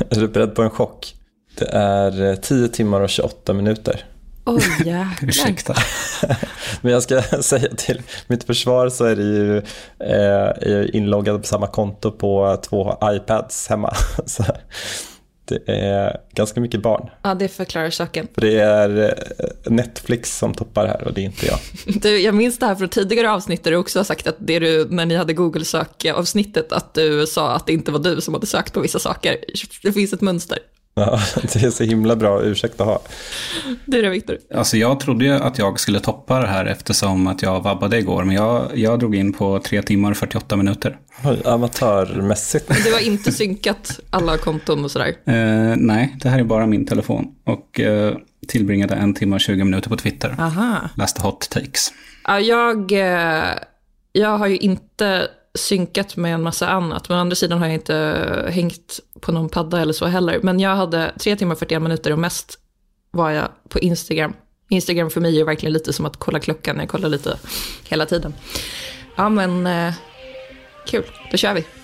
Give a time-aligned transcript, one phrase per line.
[0.10, 1.14] Är du beredd på en chock?
[1.54, 4.04] Det är 10 timmar och 28 minuter.
[4.44, 5.16] Oj, jäklar.
[5.22, 5.74] Ursäkta.
[6.80, 9.56] Men jag ska säga till mitt försvar så är det ju
[9.98, 13.94] eh, är inloggad på samma konto på två iPads hemma.
[14.26, 14.44] Så
[15.50, 17.10] det är ganska mycket barn.
[17.22, 18.28] Ja, det förklarar saken.
[18.34, 21.58] För det är eh, Netflix som toppar här och det är inte jag.
[22.02, 24.58] Du, jag minns det här från tidigare avsnitt där du också har sagt att det
[24.58, 28.46] du, när ni hade Google-sökavsnittet, att du sa att det inte var du som hade
[28.46, 29.36] sökt på vissa saker.
[29.82, 30.58] Det finns ett mönster.
[31.00, 33.02] Ja, det är så himla bra ursäkt att ha.
[33.84, 34.38] Du då, Viktor?
[34.54, 38.24] Alltså jag trodde ju att jag skulle toppa det här eftersom att jag vabbade igår.
[38.24, 40.98] Men jag, jag drog in på 3 timmar och 48 minuter.
[41.24, 42.84] Oj, amatörmässigt.
[42.84, 45.08] Du har inte synkat alla konton och sådär?
[45.08, 47.34] Eh, nej, det här är bara min telefon.
[47.44, 48.16] Och eh,
[48.48, 50.36] tillbringade en timme och 20 minuter på Twitter.
[50.38, 50.88] Aha.
[50.96, 51.92] Läste hot takes.
[52.24, 53.54] Ja, jag, eh,
[54.12, 57.74] jag har ju inte synkat med en massa annat, men å andra sidan har jag
[57.74, 60.40] inte hängt på någon padda eller så heller.
[60.42, 62.58] Men jag hade tre timmar och 41 minuter och mest
[63.10, 64.32] var jag på Instagram.
[64.68, 67.38] Instagram för mig är verkligen lite som att kolla klockan, jag kollar lite
[67.88, 68.34] hela tiden.
[69.16, 69.94] Ja, men eh,
[70.86, 71.79] kul, då kör vi.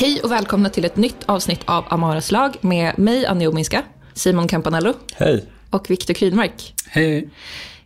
[0.00, 3.82] Hej och välkomna till ett nytt avsnitt av Amaras lag med mig, Annie Ominska,
[4.14, 5.44] Simon Campanello Hej.
[5.70, 6.74] och Viktor Krydmark.
[6.86, 7.30] Hej.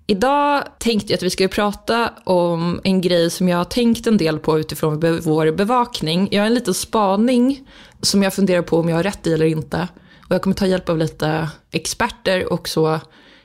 [0.06, 4.16] Idag tänkte jag att vi skulle prata om en grej som jag har tänkt en
[4.16, 6.28] del på utifrån vår bevakning.
[6.30, 7.68] Jag har en liten spaning
[8.00, 9.88] som jag funderar på om jag har rätt i eller inte.
[10.20, 13.00] Och jag kommer ta hjälp av lite experter och så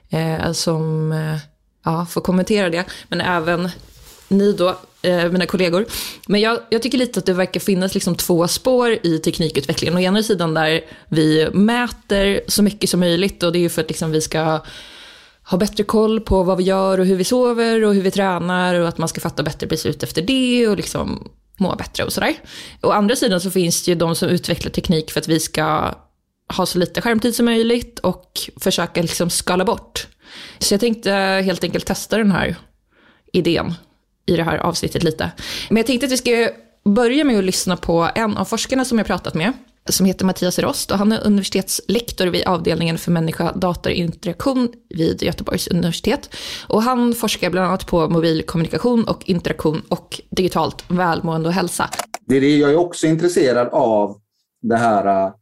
[0.10, 1.38] eh, som eh,
[1.86, 2.86] ja, får kommentera det.
[3.08, 3.70] Men även
[4.30, 5.86] ni då, eh, mina kollegor.
[6.28, 9.98] Men jag, jag tycker lite att det verkar finnas liksom två spår i teknikutvecklingen.
[9.98, 13.82] Å ena sidan där vi mäter så mycket som möjligt och det är ju för
[13.82, 14.60] att liksom vi ska
[15.44, 18.76] ha bättre koll på vad vi gör och hur vi sover och hur vi tränar
[18.76, 22.36] och att man ska fatta bättre beslut efter det och liksom må bättre och sådär.
[22.82, 25.94] Å andra sidan så finns det ju de som utvecklar teknik för att vi ska
[26.54, 30.08] ha så lite skärmtid som möjligt och försöka liksom skala bort.
[30.60, 31.12] Så jag tänkte
[31.46, 32.56] helt enkelt testa den här
[33.34, 33.74] idén
[34.30, 35.32] i det här avsnittet lite.
[35.70, 36.50] Men jag tänkte att vi ska
[36.86, 39.54] börja med att lyssna på en av forskarna som jag pratat med,
[39.90, 46.36] som heter Mattias Rost och han är universitetslektor vid avdelningen för människa-datorinteraktion vid Göteborgs universitet.
[46.68, 51.90] Och han forskar bland annat på mobilkommunikation och interaktion och digitalt välmående och hälsa.
[52.26, 54.18] Det är det jag är också intresserad av
[54.62, 55.34] det här äh,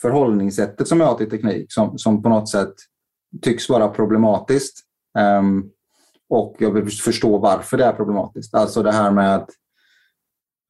[0.00, 2.74] förhållningssättet som jag har till teknik som, som på något sätt
[3.42, 4.84] tycks vara problematiskt.
[5.38, 5.70] Um,
[6.30, 8.54] och jag vill förstå varför det är problematiskt.
[8.54, 9.50] Alltså det här med att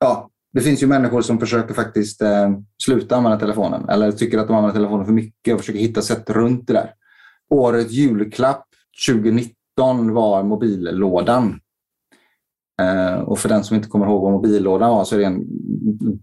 [0.01, 2.51] ja, det finns ju människor som försöker faktiskt eh,
[2.83, 6.31] sluta använda telefonen eller tycker att de använder telefonen för mycket och försöker hitta sätt
[6.31, 6.91] runt det där.
[7.51, 8.65] Årets julklapp
[9.09, 11.61] 2019 var mobillådan.
[12.83, 15.45] Eh, och för den som inte kommer ihåg vad mobillådan var så är det en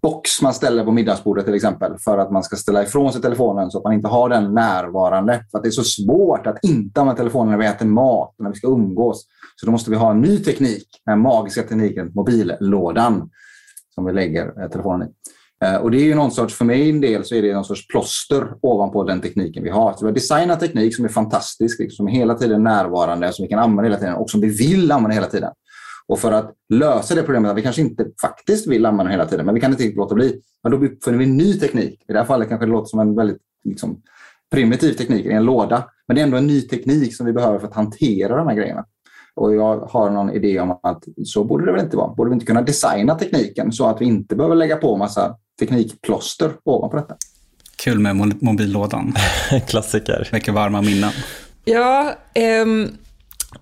[0.02, 3.72] box man ställer på middagsbordet till exempel för att man ska ställa ifrån sig telefonen
[3.72, 5.46] så att man inte har den närvarande.
[5.52, 8.50] För att det är så svårt att inte använda telefonen när vi äter mat när
[8.50, 9.26] vi ska umgås.
[9.56, 13.30] Så då måste vi ha en ny teknik, den magiska tekniken, mobillådan,
[13.96, 15.12] som vi lägger eh, telefonen i.
[15.66, 17.88] Eh, och det är ju någon sorts, för min del så är det någon sorts
[17.88, 19.94] plåster ovanpå den tekniken vi har.
[19.94, 23.50] Så vi har designat teknik som är fantastisk, som är hela tiden närvarande, som vi
[23.50, 25.52] kan använda hela tiden och som vi vill använda hela tiden.
[26.08, 29.46] Och för att lösa det problemet att vi kanske inte faktiskt vill använda hela tiden,
[29.46, 32.02] men vi kan inte låta bli, men då uppfinner vi ny teknik.
[32.08, 34.02] I det här fallet kanske det låter som en väldigt liksom,
[34.52, 37.60] primitiv teknik i en låda, men det är ändå en ny teknik som vi behöver
[37.60, 38.86] för att hantera de här grejerna.
[39.36, 42.14] Och jag har någon idé om att så borde det väl inte vara.
[42.14, 46.52] Borde vi inte kunna designa tekniken så att vi inte behöver lägga på massa teknikplåster
[46.64, 47.16] ovanpå detta?
[47.76, 49.14] Kul med mobillådan.
[49.68, 50.30] Klassiker.
[50.32, 51.12] Väcker varma minnen.
[51.66, 52.90] Ja, ehm,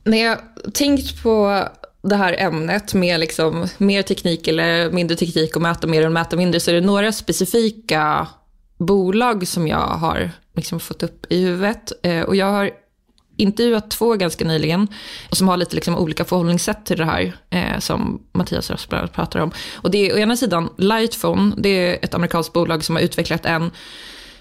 [0.03, 0.37] när jag
[0.73, 1.63] tänkt på
[2.03, 6.35] det här ämnet med liksom mer teknik eller mindre teknik och mäta mer och mäta
[6.35, 8.27] mindre så är det några specifika
[8.77, 11.91] bolag som jag har liksom fått upp i huvudet.
[12.03, 12.71] Eh, och jag har
[13.37, 14.87] intervjuat två ganska nyligen
[15.31, 19.51] som har lite liksom olika förhållningssätt till det här eh, som Mattias Rösberg pratar om.
[19.75, 23.45] Och det är å ena sidan Lightphone, det är ett amerikanskt bolag som har utvecklat
[23.45, 23.71] en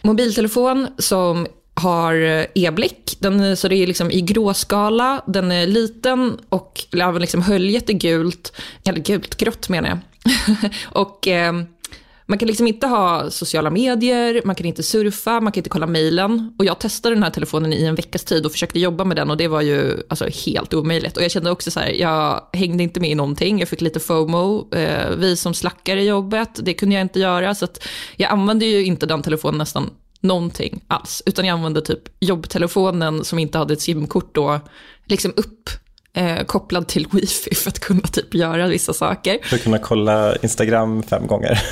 [0.02, 6.38] mobiltelefon som har eh, e-blick, den, så det är liksom i gråskala, den är liten
[6.48, 8.52] och även liksom höljet är gult,
[8.84, 9.98] eller gult, grått menar jag.
[11.02, 11.52] och eh,
[12.26, 15.86] man kan liksom inte ha sociala medier, man kan inte surfa, man kan inte kolla
[15.86, 16.54] mejlen.
[16.58, 19.30] Och jag testade den här telefonen i en veckas tid och försökte jobba med den
[19.30, 21.16] och det var ju alltså, helt omöjligt.
[21.16, 24.00] Och jag kände också så här, jag hängde inte med i någonting, jag fick lite
[24.00, 24.74] FOMO.
[24.74, 27.54] Eh, vi som slackar i jobbet, det kunde jag inte göra.
[27.54, 27.66] Så
[28.16, 29.90] jag använde ju inte den telefonen nästan
[30.22, 34.60] någonting alls, utan jag använde typ jobbtelefonen som inte hade ett simkort då,
[35.06, 35.70] liksom upp
[36.14, 39.38] eh, kopplad till wifi för att kunna typ göra vissa saker.
[39.42, 41.62] För att kunna kolla Instagram fem gånger.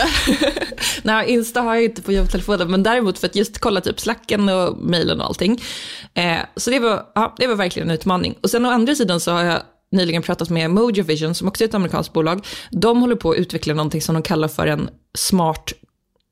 [1.02, 4.48] Nej, Insta har jag inte på jobbtelefonen, men däremot för att just kolla typ slacken
[4.48, 5.62] och mejlen och allting.
[6.14, 8.34] Eh, så det var, ja, det var verkligen en utmaning.
[8.40, 9.62] Och sen å andra sidan så har jag
[9.92, 12.46] nyligen pratat med Mojo Vision, som också är ett amerikanskt bolag.
[12.70, 15.72] De håller på att utveckla någonting som de kallar för en smart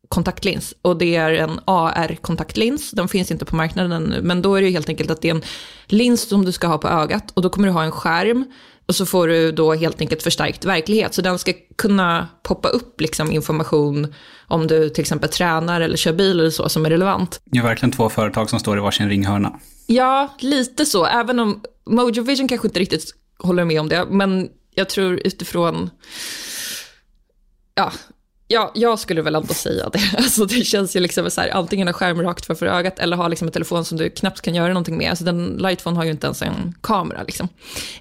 [0.09, 2.91] kontaktlins och det är en AR-kontaktlins.
[2.91, 5.35] Den finns inte på marknaden nu, men då är det helt enkelt att det är
[5.35, 5.43] en
[5.87, 8.45] lins som du ska ha på ögat och då kommer du ha en skärm
[8.87, 11.15] och så får du då helt enkelt förstärkt verklighet.
[11.15, 14.15] Så den ska kunna poppa upp liksom information
[14.47, 17.41] om du till exempel tränar eller kör bil eller så som är relevant.
[17.45, 19.61] Det är verkligen två företag som står i varsin ringhörna.
[19.87, 21.07] Ja, lite så.
[21.07, 25.91] Även om Mojo Vision kanske inte riktigt håller med om det, men jag tror utifrån
[27.75, 27.93] ja,
[28.51, 30.01] Ja, jag skulle väl ändå säga det.
[30.17, 33.29] Alltså det känns ju liksom så här, antingen en skärm rakt framför ögat eller ha
[33.29, 35.11] liksom en telefon som du knappt kan göra någonting med.
[35.11, 37.23] Alltså den Lightphone har ju inte ens en kamera.
[37.23, 37.49] Liksom.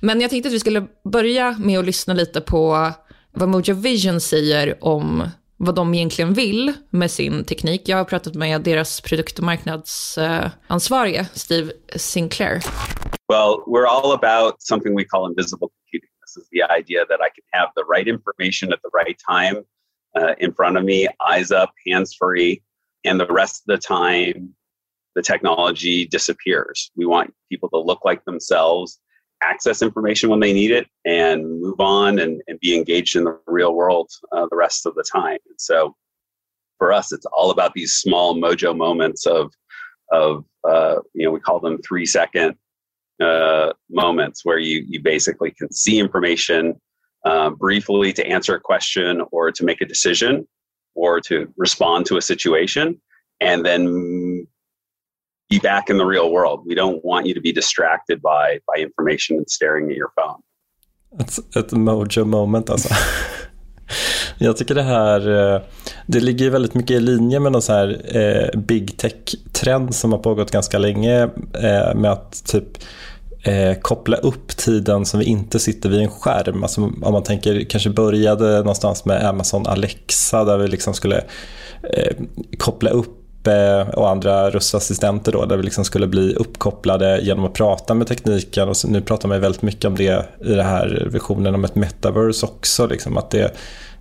[0.01, 2.91] Men jag tänkte att vi skulle börja med att lyssna lite på
[3.31, 7.81] vad Mojo Vision säger om vad de egentligen vill med sin teknik.
[7.85, 12.61] Jag har pratat med deras produkt och marknadsansvarige, Steve Sinclair.
[13.27, 16.09] Well, we're all about something we call invisible computing.
[16.23, 19.63] This is the idea that I can have the right information at the right time
[20.15, 22.61] uh, in front of me, eyes up, hands free,
[23.05, 24.53] and the rest of the time,
[25.15, 26.91] the technology disappears.
[26.95, 28.99] We want people to look like themselves,
[29.43, 33.39] access information when they need it, and move on and, and be engaged in the
[33.47, 35.39] real world uh, the rest of the time.
[35.47, 35.95] And so,
[36.77, 39.51] for us, it's all about these small mojo moments of
[40.11, 42.55] of uh, you know we call them three second
[43.21, 46.79] uh, moments where you you basically can see information
[47.27, 50.47] um, briefly to answer a question or to make a decision
[50.95, 52.99] or to respond to a situation
[53.39, 54.47] and then
[55.49, 56.63] be back in the real world.
[56.65, 60.41] We don't want you to be distracted by, by information and staring at your phone.
[61.19, 62.93] It's ett mojo moment alltså.
[64.39, 65.61] Jag tycker det här, eh,
[66.05, 70.19] det ligger väldigt mycket i linje med någon så här eh, big tech-trend som har
[70.19, 72.67] pågått ganska länge eh, med att typ
[73.47, 76.63] eh, koppla upp tiden som vi inte sitter vid en skärm.
[76.63, 81.17] Alltså, om man tänker, kanske började någonstans med Amazon Alexa där vi liksom skulle
[81.93, 82.15] eh,
[82.57, 87.53] koppla upp eh, och andra röstassistenter då, där vi liksom skulle bli uppkopplade genom att
[87.53, 88.69] prata med tekniken.
[88.69, 92.45] Och nu pratar man väldigt mycket om det i den här visionen om ett metaverse
[92.45, 92.87] också.
[92.87, 93.51] Liksom, att det,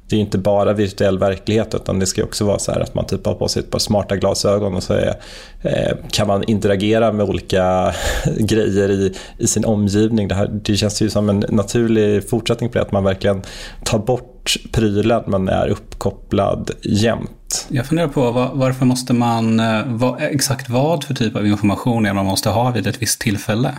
[0.09, 3.27] det är inte bara virtuell verklighet utan det ska också vara så att man typ
[3.27, 5.15] har på sig ett par smarta glasögon och så är,
[5.63, 7.95] eh, kan man interagera med olika
[8.39, 10.29] grejer i, i sin omgivning.
[10.29, 13.43] Det, här, det känns ju som en naturlig fortsättning på det att man verkligen
[13.85, 17.67] tar bort prylen men är uppkopplad jämt.
[17.69, 22.13] Jag funderar på var, varför måste man, eh, exakt vad för typ av information är
[22.13, 23.75] man måste ha vid ett visst tillfälle?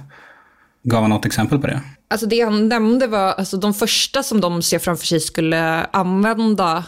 [0.90, 1.82] Gav han något exempel på det?
[2.10, 6.84] Alltså det han nämnde var, alltså de första som de ser framför sig skulle använda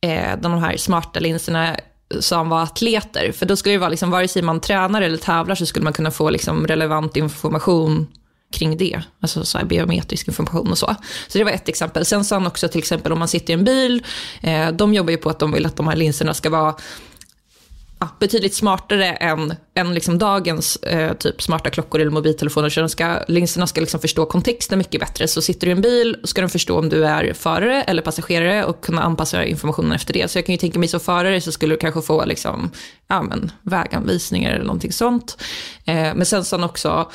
[0.00, 1.76] eh, de här smarta linserna
[2.20, 3.32] som var atleter.
[3.32, 5.92] För då skulle det vara, liksom, vare sig man tränar eller tävlar så skulle man
[5.92, 8.06] kunna få liksom, relevant information
[8.52, 9.02] kring det.
[9.20, 10.96] Alltså så här biometrisk information och så.
[11.28, 12.04] Så det var ett exempel.
[12.04, 14.06] Sen sa han också till exempel om man sitter i en bil,
[14.40, 16.74] eh, de jobbar ju på att de vill att de här linserna ska vara
[18.02, 22.68] ja, betydligt smartare än, än liksom dagens eh, typ smarta klockor eller mobiltelefoner.
[22.68, 25.28] Så de ska, linserna ska liksom förstå kontexten mycket bättre.
[25.28, 28.64] Så sitter du i en bil ska de förstå om du är förare eller passagerare
[28.64, 30.30] och kunna anpassa informationen efter det.
[30.30, 32.70] Så jag kan ju tänka mig som förare så skulle du kanske få liksom,
[33.08, 35.42] ja, men, väganvisningar eller någonting sånt.
[35.86, 37.10] Eh, men sen så också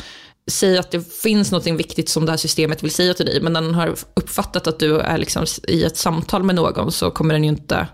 [0.52, 3.54] säga att det finns något viktigt som det här systemet vill säga till dig, men
[3.54, 7.34] när den har uppfattat att du är liksom i ett samtal med någon så kommer
[7.34, 7.88] den ju inte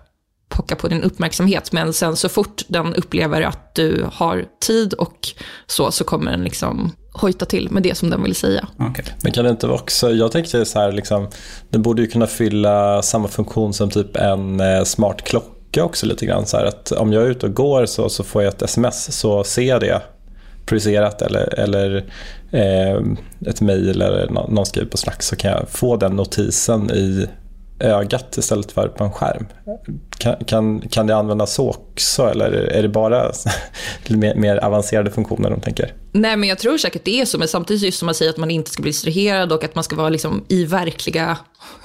[0.54, 1.72] pocka på din uppmärksamhet.
[1.72, 5.28] Men sen så fort den upplever att du har tid och
[5.68, 8.68] så, så kommer den liksom hojta till med det som den vill säga.
[8.92, 9.06] Okay.
[9.24, 11.28] Men kan det inte också, jag tänkte så här, liksom,
[11.70, 16.26] den borde ju kunna fylla samma funktion som typ en eh, smart klocka också lite
[16.26, 16.46] grann.
[16.46, 19.20] Så här, att om jag är ute och går så, så får jag ett sms
[19.20, 20.02] så ser jag det
[20.66, 22.06] projicerat eller, eller
[22.52, 23.02] eh,
[23.48, 27.28] ett mejl eller någon skriver på Slack så kan jag få den notisen i
[27.84, 29.48] ögat istället för på en skärm.
[30.18, 33.32] Kan, kan, kan det användas så också eller är det bara
[34.08, 35.94] mer, mer avancerade funktioner de tänker?
[36.12, 38.38] Nej men jag tror säkert det är så, men samtidigt just som man säger att
[38.38, 41.38] man inte ska bli distraherad och att man ska vara liksom i verkliga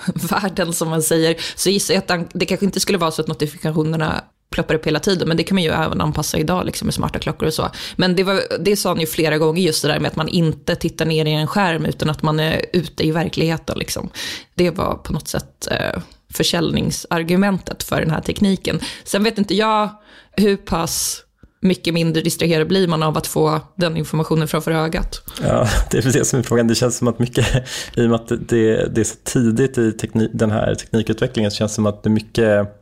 [0.30, 3.28] världen som man säger, så gissar jag att det kanske inte skulle vara så att
[3.28, 6.94] notifikationerna ploppar upp hela tiden, men det kan man ju även anpassa idag liksom, med
[6.94, 7.70] smarta klockor och så.
[7.96, 10.28] Men det, var, det sa han ju flera gånger, just det där med att man
[10.28, 13.78] inte tittar ner i en skärm, utan att man är ute i verkligheten.
[13.78, 14.10] Liksom.
[14.54, 16.00] Det var på något sätt eh,
[16.32, 18.80] försäljningsargumentet för den här tekniken.
[19.04, 19.90] Sen vet inte jag
[20.36, 21.24] hur pass
[21.60, 25.22] mycket mindre distraherad blir man av att få den informationen framför ögat.
[25.42, 26.66] Ja, det är precis det som är frågan.
[26.66, 27.46] Det känns som att mycket,
[27.94, 31.56] i och med att det, det är så tidigt i teknik, den här teknikutvecklingen, så
[31.56, 32.77] känns det som att det är mycket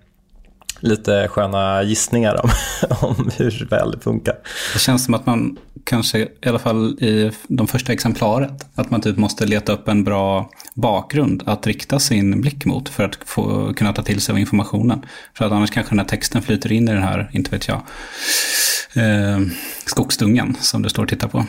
[0.81, 2.51] lite sköna gissningar om,
[3.09, 4.35] om hur väl det funkar.
[4.73, 9.01] Det känns som att man kanske, i alla fall i de första exemplaret, att man
[9.01, 13.75] typ måste leta upp en bra bakgrund att rikta sin blick mot för att få,
[13.75, 15.07] kunna ta till sig av informationen.
[15.35, 17.83] För att annars kanske den här texten flyter in i den här, inte vet jag,
[18.95, 19.41] eh,
[19.87, 21.47] skogsdungen som det står att titta på.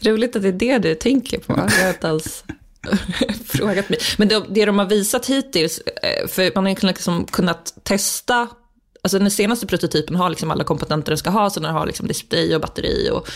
[0.00, 1.52] Roligt att det är det du tänker på.
[1.56, 2.44] Jag har inte alls
[3.44, 3.98] frågat mig.
[4.16, 8.48] Men det, det de har visat hittills, eh, för man har liksom kunnat testa
[9.02, 12.08] Alltså den senaste prototypen har liksom alla komponenter den ska ha, så den har liksom
[12.08, 13.28] display och batteri och,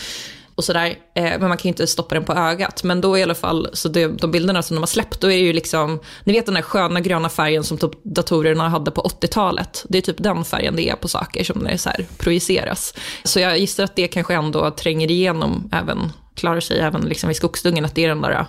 [0.55, 0.97] och sådär.
[1.15, 2.83] Eh, men man kan ju inte stoppa den på ögat.
[2.83, 5.37] Men då i alla fall, så det, de bilderna som de har släppt, då är
[5.37, 9.01] det ju liksom, ni vet den där sköna gröna färgen som typ datorerna hade på
[9.01, 9.85] 80-talet.
[9.89, 12.93] Det är typ den färgen det är på saker som det så här projiceras.
[13.23, 17.33] Så jag gissar att det kanske ändå tränger igenom även, klarar sig även liksom i
[17.33, 18.45] skogsdungen, att det är den där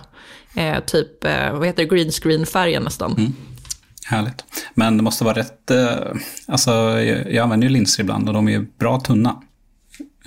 [0.55, 3.11] eh, typ, eh, vad heter det, green screen-färgen nästan.
[3.11, 3.33] Mm.
[4.05, 4.45] Härligt.
[4.73, 5.97] Men det måste vara rätt, eh,
[6.47, 9.41] alltså jag, jag använder ju linser ibland och de är bra tunna.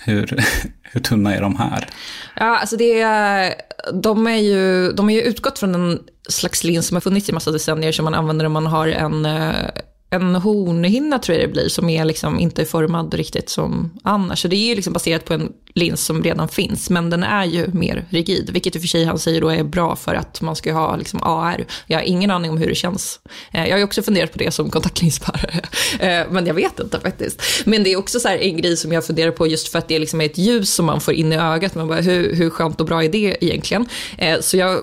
[0.05, 0.45] Hur,
[0.83, 1.89] hur tunna är de här?
[2.37, 3.55] Ja, alltså det är,
[3.93, 7.33] de, är ju, de är ju utgått från en slags lins som har funnits i
[7.33, 9.71] massa decennier som man använder om man har en eh,
[10.11, 14.43] en hornhinna tror jag det blir, som är liksom inte formad riktigt som annars.
[14.43, 17.45] Så det är ju liksom baserat på en lins som redan finns, men den är
[17.45, 20.41] ju mer rigid, vilket i och för sig han säger då är bra för att
[20.41, 21.65] man ska ha liksom AR.
[21.87, 23.21] Jag har ingen aning om hur det känns.
[23.53, 25.61] Eh, jag har ju också funderat på det som kontaktlinsbärare,
[26.01, 27.43] eh, men jag vet inte faktiskt.
[27.67, 29.99] Men det är också så en grej som jag funderar på just för att det
[29.99, 31.75] liksom är ett ljus som man får in i ögat.
[31.75, 33.89] Man bara, hur, hur skönt och bra är det egentligen?
[34.19, 34.83] Eh, så jag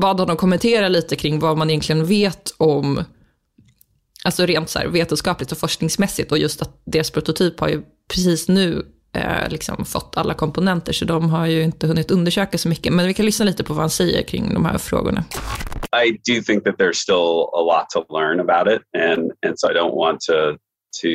[0.00, 3.04] bad honom kommentera lite kring vad man egentligen vet om
[4.26, 7.82] Alltså rent så vetenskapligt och forskningsmässigt och just att deras prototyp har ju
[8.14, 12.68] precis nu eh, liksom fått alla komponenter så de har ju inte hunnit undersöka så
[12.68, 12.92] mycket.
[12.92, 15.24] Men vi kan lyssna lite på vad han säger kring de här frågorna.
[16.06, 19.70] I do think that there's still a lot to learn about it and, and so
[19.70, 20.58] I don't want to,
[21.02, 21.08] to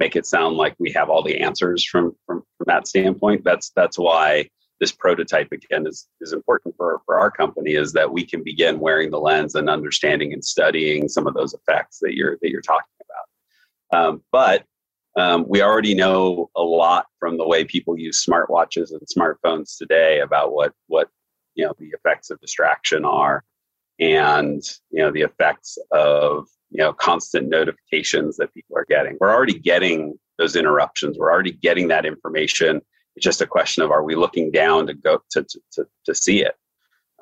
[0.00, 3.44] make it sound like we have all the answers from, from, from that standpoint.
[3.44, 4.48] That's, that's why
[4.80, 8.78] this prototype again is, is important for, for our company is that we can begin
[8.78, 12.60] wearing the lens and understanding and studying some of those effects that you're that you're
[12.60, 12.84] talking
[13.90, 13.98] about.
[13.98, 14.64] Um, but
[15.16, 20.20] um, we already know a lot from the way people use smartwatches and smartphones today
[20.20, 21.08] about what what
[21.54, 23.44] you know the effects of distraction are,
[23.98, 29.16] and you know the effects of you know constant notifications that people are getting.
[29.20, 31.16] We're already getting those interruptions.
[31.18, 32.82] We're already getting that information
[33.16, 36.14] it's just a question of are we looking down to go to to, to, to
[36.14, 36.54] see it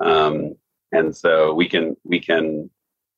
[0.01, 0.55] um,
[0.91, 2.69] and so we can we can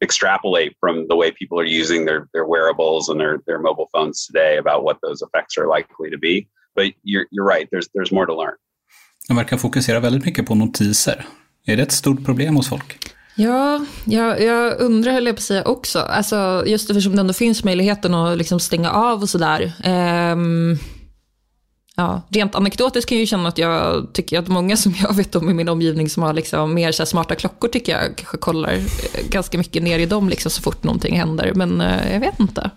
[0.01, 4.25] extrapolate from the way people are using their their wearables and their their mobile phones
[4.25, 8.12] today about what those effects are likely to be but you're, you're right there's there's
[8.12, 8.55] more to learn
[9.27, 11.25] De verkar fokusera väldigt mycket på notiser.
[11.65, 12.98] Är det ett stort problem hos folk?
[13.36, 16.00] Ja, jag, jag undrar höll jag på att säga också.
[16.00, 19.74] Alltså, just eftersom det ändå finns möjligheten att liksom stänga av och sådär.
[20.34, 20.77] Um,
[21.99, 25.35] Ja, rent anekdotiskt kan jag ju känna att jag tycker att många som jag vet
[25.35, 28.73] om i min omgivning som har liksom mer så smarta klockor tycker jag kanske kollar
[28.73, 31.51] eh, ganska mycket ner i dem liksom så fort någonting händer.
[31.55, 32.71] Men eh, jag vet inte.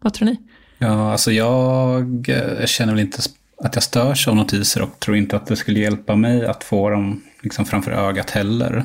[0.00, 0.36] Vad tror ni?
[0.78, 3.18] Ja, alltså jag eh, känner väl inte
[3.64, 6.90] att jag störs av notiser och tror inte att det skulle hjälpa mig att få
[6.90, 8.84] dem liksom framför ögat heller.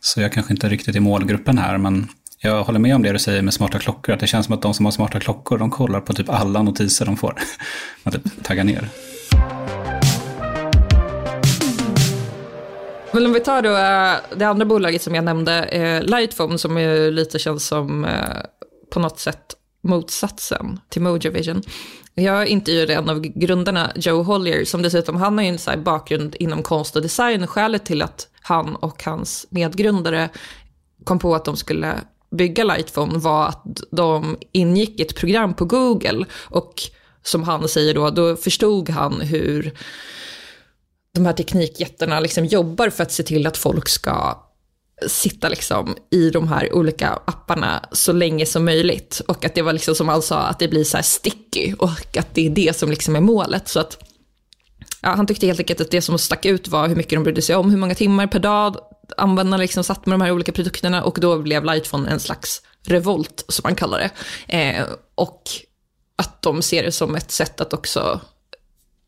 [0.00, 3.18] Så jag kanske inte riktigt är målgruppen här, men jag håller med om det du
[3.18, 5.70] säger med smarta klockor, att det känns som att de som har smarta klockor, de
[5.70, 7.34] kollar på typ alla notiser de får.
[8.02, 8.88] Man typ taggar ner.
[13.16, 16.78] Men om vi tar då eh, det andra bolaget som jag nämnde, eh, Lightphone, som
[16.78, 18.40] ju lite känns som eh,
[18.90, 21.62] på något sätt motsatsen till Mojovision.
[22.14, 26.36] Jag intervjuade en av grundarna, Joe Hollier, som dessutom, han har ju en så bakgrund
[26.38, 27.46] inom konst och design.
[27.46, 30.28] Skälet till att han och hans medgrundare
[31.04, 31.94] kom på att de skulle
[32.30, 36.74] bygga Lightphone var att de ingick ett program på Google och
[37.22, 39.72] som han säger då, då förstod han hur
[41.16, 44.42] de här teknikjättarna liksom jobbar för att se till att folk ska
[45.06, 49.22] sitta liksom i de här olika apparna så länge som möjligt.
[49.28, 52.16] Och att det var liksom som han sa, att det blir så här sticky och
[52.16, 53.68] att det är det som liksom är målet.
[53.68, 53.98] Så att
[55.02, 57.42] ja, han tyckte helt enkelt att det som stack ut var hur mycket de brydde
[57.42, 58.76] sig om, hur många timmar per dag
[59.16, 63.44] användarna liksom satt med de här olika produkterna och då blev Lightphone en slags revolt,
[63.48, 64.10] som man kallar det.
[64.58, 65.42] Eh, och
[66.16, 68.20] att de ser det som ett sätt att också,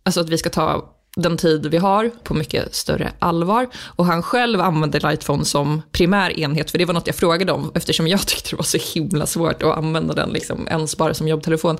[0.02, 3.66] alltså att vi ska ta den tid vi har på mycket större allvar.
[3.96, 7.72] Och han själv använde Lightphone som primär enhet, för det var något jag frågade om,
[7.74, 11.28] eftersom jag tyckte det var så himla svårt att använda den liksom, ens bara som
[11.28, 11.78] jobbtelefon.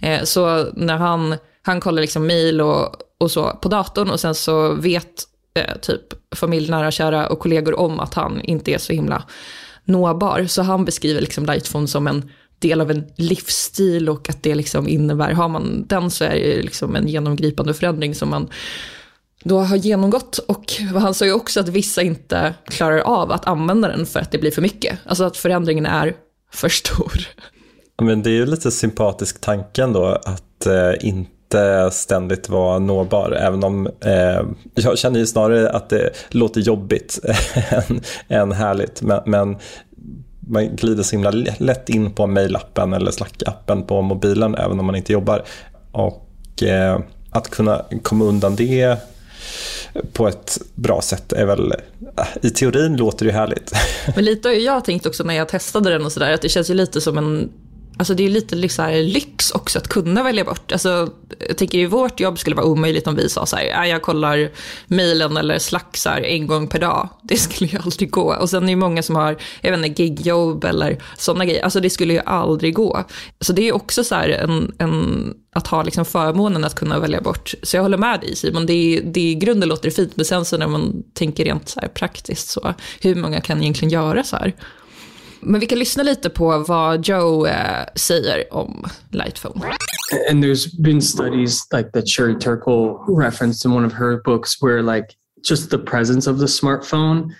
[0.00, 4.34] Eh, så när han, han kollar liksom mail och, och så på datorn och sen
[4.34, 6.02] så vet eh, typ
[6.36, 9.22] familj, nära, kära och kollegor om att han inte är så himla
[9.84, 10.46] nåbar.
[10.46, 12.30] Så han beskriver liksom Lightphone som en
[12.60, 16.62] del av en livsstil och att det liksom innebär, har man den så är det
[16.62, 18.48] liksom en genomgripande förändring som man
[19.44, 20.38] då har genomgått.
[20.38, 24.30] Och han sa ju också att vissa inte klarar av att använda den för att
[24.30, 24.98] det blir för mycket.
[25.04, 26.14] Alltså att förändringen är
[26.52, 27.12] för stor.
[28.02, 33.64] Men det är ju lite sympatisk tanken då att eh, inte ständigt vara nåbar, även
[33.64, 37.18] om eh, jag känner ju snarare att det låter jobbigt
[37.70, 39.02] än, än härligt.
[39.02, 39.56] Men, men
[40.40, 44.96] man glider så himla lätt in på mejlappen eller Slack-appen på mobilen även om man
[44.96, 45.44] inte jobbar.
[45.92, 47.00] Och eh,
[47.30, 48.98] att kunna komma undan det
[50.12, 51.72] på ett bra sätt är väl,
[52.18, 53.72] eh, i teorin låter det härligt.
[54.14, 56.70] Men lite har jag tänkt också när jag testade den och sådär, att det känns
[56.70, 57.50] ju lite som en
[58.00, 60.72] Alltså det är lite liksom lyx också att kunna välja bort.
[60.72, 61.10] Alltså,
[61.48, 64.02] jag tänker i vårt jobb skulle det vara omöjligt om vi sa så här, jag
[64.02, 64.50] kollar
[64.86, 67.08] mejlen eller slacksar en gång per dag.
[67.22, 68.34] Det skulle ju aldrig gå.
[68.34, 71.64] Och sen är det många som har, jag vet inte, gigjobb eller sådana grejer.
[71.64, 73.04] Alltså det skulle ju aldrig gå.
[73.40, 77.20] Så det är också så här en, en att ha liksom förmånen att kunna välja
[77.20, 77.54] bort.
[77.62, 80.16] Så jag håller med dig Simon, det är, det är, i grunden låter det fint,
[80.16, 84.24] men sen så när man tänker rent så praktiskt så, hur många kan egentligen göra
[84.24, 84.54] så här?
[85.42, 89.72] Men vi kan lyssna lite på vad Joe uh, säger om Lightphone.
[90.30, 94.82] And there's been studies like that Sherry Turkle referenced in one of her books where
[94.82, 97.30] like just the presence of the smartphone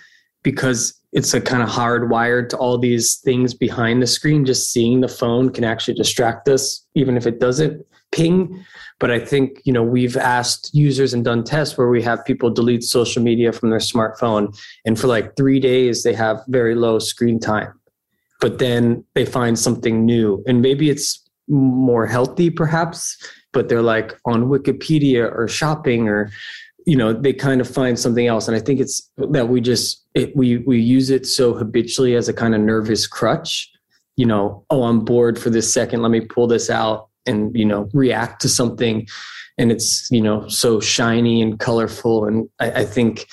[0.43, 5.01] because it's a kind of hardwired to all these things behind the screen just seeing
[5.01, 8.63] the phone can actually distract us even if it doesn't ping
[8.99, 12.49] but i think you know we've asked users and done tests where we have people
[12.49, 16.99] delete social media from their smartphone and for like 3 days they have very low
[16.99, 17.71] screen time
[18.41, 20.43] but then they find something new.
[20.45, 23.17] And maybe it's more healthy perhaps
[23.51, 26.31] but they're like on wikipedia or shopping or
[26.85, 28.47] you know they kind of find something else.
[28.47, 32.29] And i think it's that we just it, we we use it so habitually as
[32.29, 33.69] a kind of nervous crutch
[34.17, 37.65] you know oh i'm bored for this second let me pull this out and you
[37.65, 39.07] know react to something.
[39.57, 42.25] And it's you know so shiny and colorful.
[42.25, 43.27] And i, I think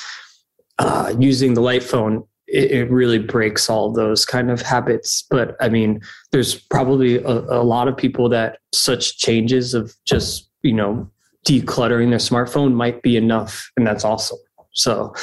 [0.79, 5.25] uh, using the light phone it, it, really breaks all those kind of habits.
[5.31, 6.01] But I mean,
[6.33, 11.11] there's probably a, a lot of people that such changes of just, you know,
[11.47, 13.71] decluttering their smartphone might be enough.
[13.77, 14.39] And that's awesome.
[14.73, 15.15] So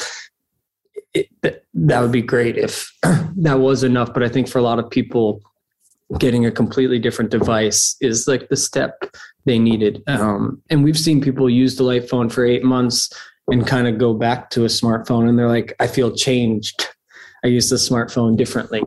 [1.14, 1.28] it,
[1.74, 4.14] that would be great if that was enough.
[4.14, 5.42] But I think for a lot of people,
[6.20, 9.04] getting a completely different device is like the step
[9.46, 10.04] they needed.
[10.08, 13.10] Um, and we've seen people use the light phone for eight months
[13.48, 16.88] and kind of go back to a smartphone and they're like, I feel changed
[17.46, 18.82] I use the smartphone differently.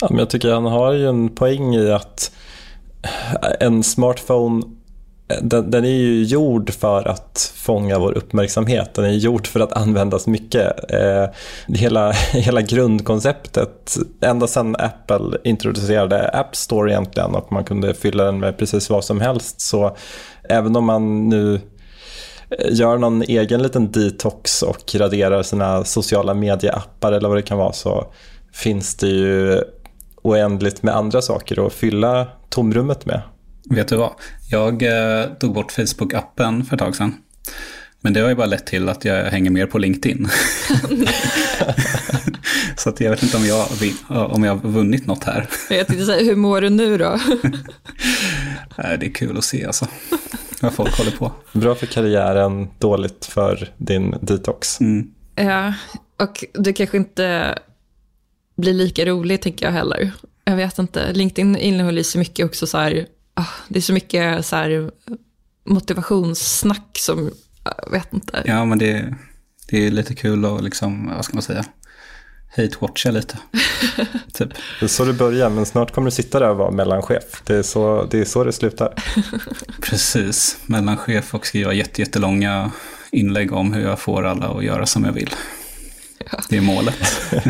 [0.00, 2.32] Ja, men jag tycker han har ju en poäng i att
[3.02, 4.64] eh, en smartphone
[5.28, 8.94] eh, den, den, är ju gjord för att fånga vår uppmärksamhet.
[8.94, 10.92] Den är gjord för att användas mycket.
[10.92, 11.26] Eh,
[11.68, 18.40] hela, hela grundkonceptet, ända sedan Apple introducerade App Store egentligen och man kunde fylla den
[18.40, 19.60] med precis vad som helst.
[19.60, 19.96] Så
[20.42, 21.60] även om man nu
[22.58, 27.72] gör någon egen liten detox och raderar sina sociala medieappar eller vad det kan vara
[27.72, 28.12] så
[28.52, 29.62] finns det ju
[30.22, 33.22] oändligt med andra saker att fylla tomrummet med.
[33.70, 34.12] Vet du vad?
[34.50, 37.14] Jag eh, tog bort Facebook-appen för ett tag sedan.
[38.00, 40.26] Men det har ju bara lett till att jag hänger mer på LinkedIn.
[42.76, 43.66] så att jag vet inte om jag,
[44.08, 45.48] om jag har vunnit något här.
[45.70, 47.20] Jag tänkte säga, hur mår du nu då?
[48.76, 49.86] det är kul att se alltså.
[50.62, 51.32] Vad folk håller på.
[51.52, 54.80] Bra för karriären, dåligt för din detox.
[54.80, 55.10] Mm.
[55.34, 55.74] Ja,
[56.18, 57.58] och du kanske inte
[58.56, 60.12] blir lika rolig tänker jag heller.
[60.44, 64.46] Jag vet inte, LinkedIn innehåller så mycket också så här, ah, det är så mycket
[64.46, 64.90] så här
[65.64, 67.30] motivationssnack som
[67.64, 68.42] jag vet inte.
[68.44, 69.14] Ja, men det,
[69.68, 71.64] det är lite kul att liksom, vad ska man säga,
[72.56, 73.38] hate-watcha lite.
[74.32, 74.48] typ.
[74.80, 77.42] Det är så det börjar, men snart kommer du sitta där och vara mellanchef.
[77.44, 78.94] Det är så det, är så det slutar.
[79.82, 82.70] Precis, mellanchef och skriva jättelånga
[83.12, 85.30] inlägg om hur jag får alla att göra som jag vill.
[86.32, 86.40] Ja.
[86.48, 86.94] Det är målet.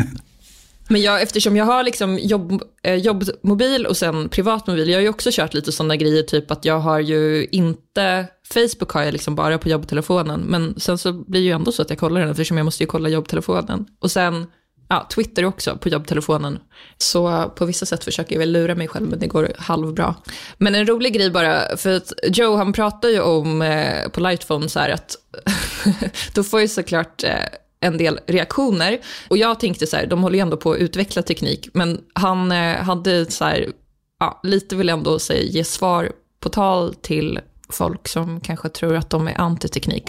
[0.91, 5.09] Men jag, eftersom jag har liksom jobb, eh, jobbmobil och sen privatmobil, jag har ju
[5.09, 9.35] också kört lite sådana grejer, typ att jag har ju inte, Facebook har jag liksom
[9.35, 12.29] bara på jobbtelefonen, men sen så blir det ju ändå så att jag kollar den,
[12.29, 13.85] eftersom jag måste ju kolla jobbtelefonen.
[13.99, 14.47] Och sen,
[14.91, 16.59] ja, Twitter också på jobbtelefonen.
[16.97, 20.15] Så på vissa sätt försöker jag väl lura mig själv, men det går halvbra.
[20.57, 24.69] Men en rolig grej bara, för att Joe han pratar ju om eh, på Lightphone
[24.69, 25.15] så här att,
[26.33, 27.35] då får ju såklart eh,
[27.79, 28.99] en del reaktioner.
[29.27, 32.51] Och jag tänkte så här, de håller ju ändå på att utveckla teknik, men han
[32.51, 33.71] eh, hade så här,
[34.19, 39.09] ja, lite vill ändå säga, ge svar på tal till folk som kanske tror att
[39.09, 40.03] de är antiteknik.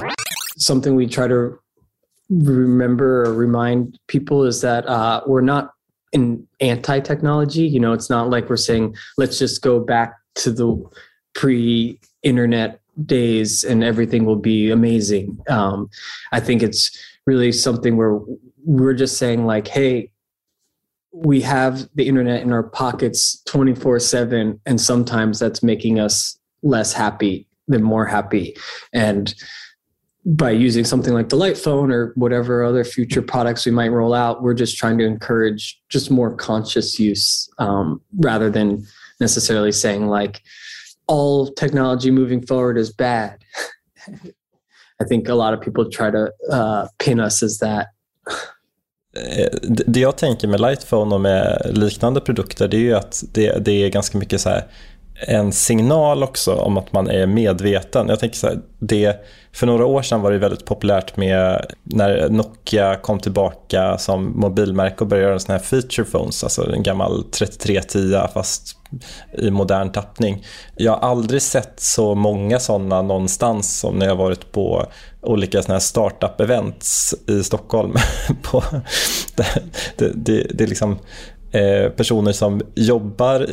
[0.57, 1.62] Something we try to
[2.33, 5.73] remember or remind people is that uh, we're not
[6.13, 7.67] in anti-technology.
[7.67, 10.83] You know, it's not like we're saying, let's just go back to the
[11.35, 15.39] pre-internet days and everything will be amazing.
[15.49, 15.89] Um,
[16.33, 18.19] I think it's really something where
[18.65, 20.11] we're just saying like hey
[21.13, 26.93] we have the internet in our pockets 24 7 and sometimes that's making us less
[26.93, 28.57] happy than more happy
[28.93, 29.35] and
[30.25, 34.15] by using something like the light phone or whatever other future products we might roll
[34.15, 38.85] out we're just trying to encourage just more conscious use um, rather than
[39.21, 40.41] necessarily saying like
[41.09, 43.45] all technology moving forward is bad
[45.03, 47.87] I think a lot of people try to uh, pin us as that.
[49.17, 53.65] Eh, det jag tänker med Lightphone och med liknande produkter det är ju att det,
[53.65, 54.65] det är ganska mycket så här
[55.29, 58.09] en signal också om att man är medveten.
[58.09, 59.17] Jag tänker så här, det,
[59.53, 64.97] för några år sedan var det väldigt populärt med när Nokia kom tillbaka som mobilmärke
[64.99, 68.77] och började göra sådana här feature phones, alltså en gammal 3310 fast
[69.39, 70.45] i modern tappning.
[70.77, 74.87] Jag har aldrig sett så många sådana någonstans som när jag varit på
[75.21, 77.95] olika såna här startup-events i Stockholm.
[78.43, 78.63] på,
[79.37, 79.47] det,
[79.97, 80.99] det, det, det är liksom
[81.53, 83.47] eh, personer som jobbar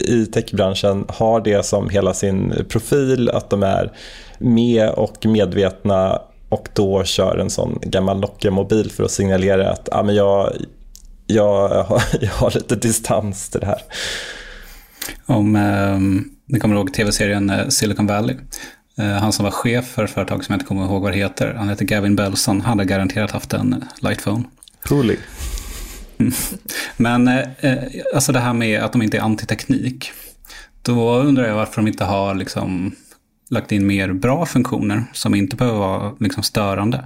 [0.00, 3.92] i techbranschen har det som hela sin profil, att de är
[4.38, 10.02] med och medvetna och då kör en sån gammal Nokia-mobil för att signalera att ah,
[10.02, 10.52] men jag,
[11.26, 13.82] jag, har, jag har lite distans till det här.
[15.26, 15.98] Om eh,
[16.46, 18.36] ni kommer ihåg tv-serien eh, Silicon Valley.
[18.98, 21.18] Eh, han som var chef för ett företag som jag inte kommer ihåg vad det
[21.18, 24.44] heter, han heter Gavin Belson, han hade garanterat haft en Lightphone.
[24.88, 25.16] Truly.
[26.96, 27.82] Men eh,
[28.14, 30.10] alltså det här med att de inte är antiteknik.
[30.82, 32.92] Då undrar jag varför de inte har liksom
[33.50, 37.04] lagt in mer bra funktioner som inte behöver vara liksom störande.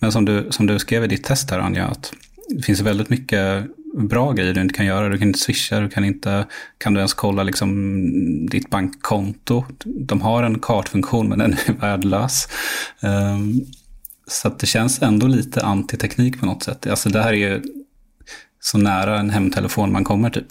[0.00, 2.12] Men som du, som du skrev i ditt test här Anja, att
[2.48, 5.08] det finns väldigt mycket bra grejer du inte kan göra.
[5.08, 6.46] Du kan inte swisha, du kan inte,
[6.78, 9.64] kan du ens kolla liksom ditt bankkonto.
[9.84, 12.48] De har en kartfunktion men den är värdelös.
[13.00, 13.66] Um,
[14.26, 16.86] så att det känns ändå lite antiteknik på något sätt.
[16.86, 17.62] Alltså det här är ju
[18.60, 20.46] så nära en hemtelefon man kommer typ.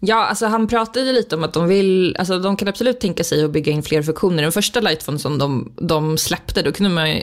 [0.00, 3.44] Ja, alltså han pratade lite om att de vill, alltså de kan absolut tänka sig
[3.44, 4.42] att bygga in fler funktioner.
[4.42, 7.22] Den första Lightphone som de, de släppte, då kunde man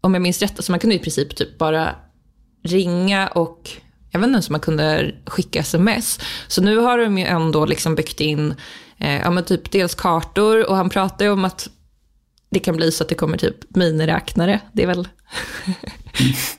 [0.00, 1.94] om jag minns rätt, alltså man kunde i princip typ bara
[2.64, 3.70] ringa och
[4.10, 6.20] jag vet inte ens om man kunde skicka sms.
[6.48, 8.54] Så nu har de ju ändå liksom byggt in,
[8.98, 11.68] eh, ja men typ dels kartor och han pratade ju om att
[12.50, 14.60] det kan bli så att det kommer typ miniräknare.
[14.72, 15.08] Det är väl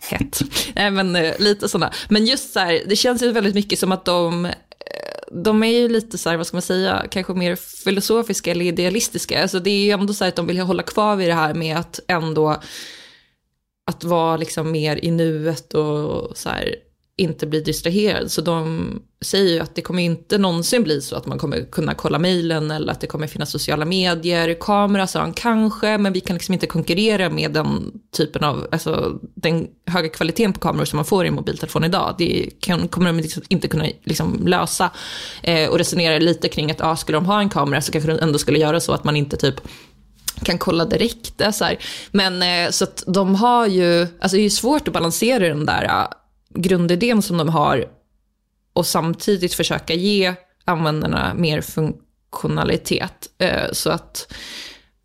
[0.10, 0.40] hett.
[0.76, 1.94] Nej men eh, lite sådana.
[2.10, 4.52] Men just så här, det känns ju väldigt mycket som att de, eh,
[5.32, 9.42] de är ju lite så här, vad ska man säga, kanske mer filosofiska eller idealistiska.
[9.42, 11.54] Alltså det är ju ändå så här att de vill hålla kvar vid det här
[11.54, 12.62] med att ändå,
[13.86, 16.76] att vara liksom mer i nuet och så här,
[17.20, 18.32] inte bli distraherad.
[18.32, 21.94] Så de säger ju att det kommer inte någonsin bli så att man kommer kunna
[21.94, 24.58] kolla mejlen eller att det kommer finnas sociala medier.
[24.60, 29.20] Kamera sa han kanske, men vi kan liksom inte konkurrera med den typen av, alltså
[29.22, 32.16] den höga kvaliteten på kameror som man får i en mobiltelefon idag.
[32.18, 34.92] Det kan, kommer de liksom inte kunna liksom lösa.
[35.44, 38.20] Eh, och resonera lite kring att ah, skulle de ha en kamera så kanske de
[38.20, 39.62] ändå skulle göra så att man inte typ
[40.44, 41.42] kan kolla direkt.
[41.54, 41.78] Så här.
[42.12, 45.66] Men eh, så att de har ju, alltså det är ju svårt att balansera den
[45.66, 46.08] där
[46.56, 47.86] grundidén som de har
[48.74, 50.34] och samtidigt försöka ge
[50.66, 53.30] användarna mer funktionalitet.
[53.38, 54.34] Eh, så att,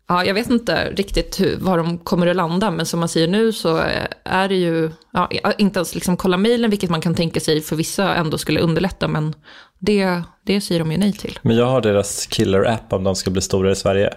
[0.07, 3.27] ja, jag vet inte riktigt hur, var de kommer att landa, men som man säger
[3.27, 7.01] nu så eh, är det ju, ja, eh, inte ens liksom kolla mejlen, vilket man
[7.01, 9.35] kan tänka sig för vissa ändå skulle underlätta, men
[9.79, 11.39] det, det säger de ju nej till.
[11.41, 14.13] Men jag har deras killer-app om de ska bli stora i Sverige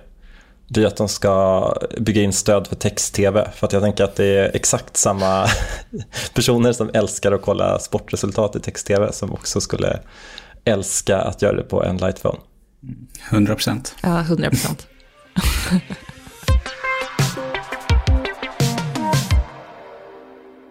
[0.69, 3.51] det är att de ska bygga in stöd för text-tv.
[3.55, 5.47] För att jag tänker att det är exakt samma
[6.35, 10.01] personer som älskar att kolla sportresultat i text-tv som också skulle
[10.65, 12.39] älska att göra det på en lightphone.
[13.31, 13.95] 100 procent.
[14.03, 14.87] Ja, 100 procent.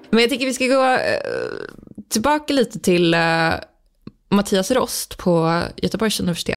[0.09, 1.21] Men jag tycker vi ska gå eh,
[2.09, 3.53] tillbaka lite till uh,
[4.29, 6.56] Mattias Rost på Göteborgs universitet.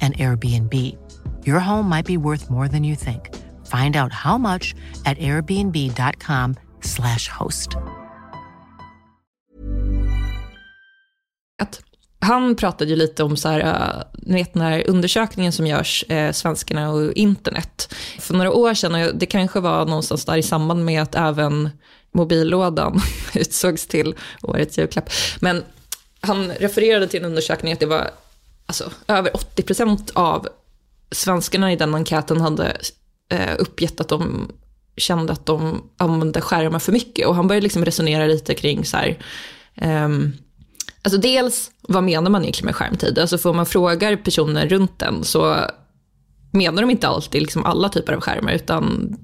[0.00, 0.96] and Airbnb.
[1.44, 3.30] Your home might be worth more than you think.
[3.66, 7.76] Find out how much at airbnb.com slash host.
[12.22, 16.04] Han pratade ju lite om så här, äh, ni vet den här undersökningen som görs,
[16.08, 17.94] eh, svenskarna och internet.
[18.18, 21.70] För några år sedan, och det kanske var någonstans där i samband med att även
[22.12, 23.00] mobillådan
[23.34, 25.10] utsågs till årets julklapp.
[25.40, 25.64] Men
[26.20, 28.10] han refererade till en undersökning att det var
[28.70, 30.48] alltså, över 80 procent av
[31.10, 32.76] svenskarna i den enkäten hade
[33.28, 34.48] eh, uppgett att de
[34.96, 37.26] kände att de använde skärmar för mycket.
[37.26, 39.18] Och han började liksom resonera lite kring så här,
[40.04, 40.32] um,
[41.02, 43.18] alltså dels vad menar man egentligen med skärmtid?
[43.18, 45.56] Alltså får man frågar personer runt den så
[46.52, 49.16] menar de inte alltid liksom alla typer av skärmar, utan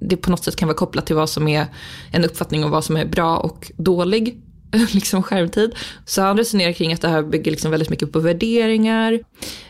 [0.00, 1.66] det på något sätt kan vara kopplat till vad som är
[2.12, 4.42] en uppfattning om vad som är bra och dålig
[4.94, 5.74] liksom skärmtid.
[6.04, 9.20] Så han resonerar kring att det här bygger liksom väldigt mycket på värderingar.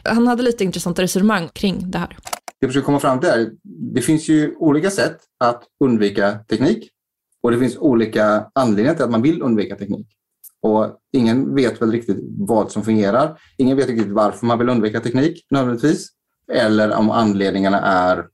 [0.02, 2.16] Han hade lite intressanta resonemang kring det här.
[2.58, 3.50] jag försöker komma fram till är,
[3.94, 6.90] det finns ju olika sätt att undvika teknik
[7.42, 10.06] och det finns olika anledningar till att man vill undvika teknik.
[10.62, 13.40] Och ingen vet väl riktigt vad som fungerar.
[13.56, 16.08] Ingen vet riktigt varför man vill undvika teknik nödvändigtvis.
[16.52, 18.26] Eller om anledningarna är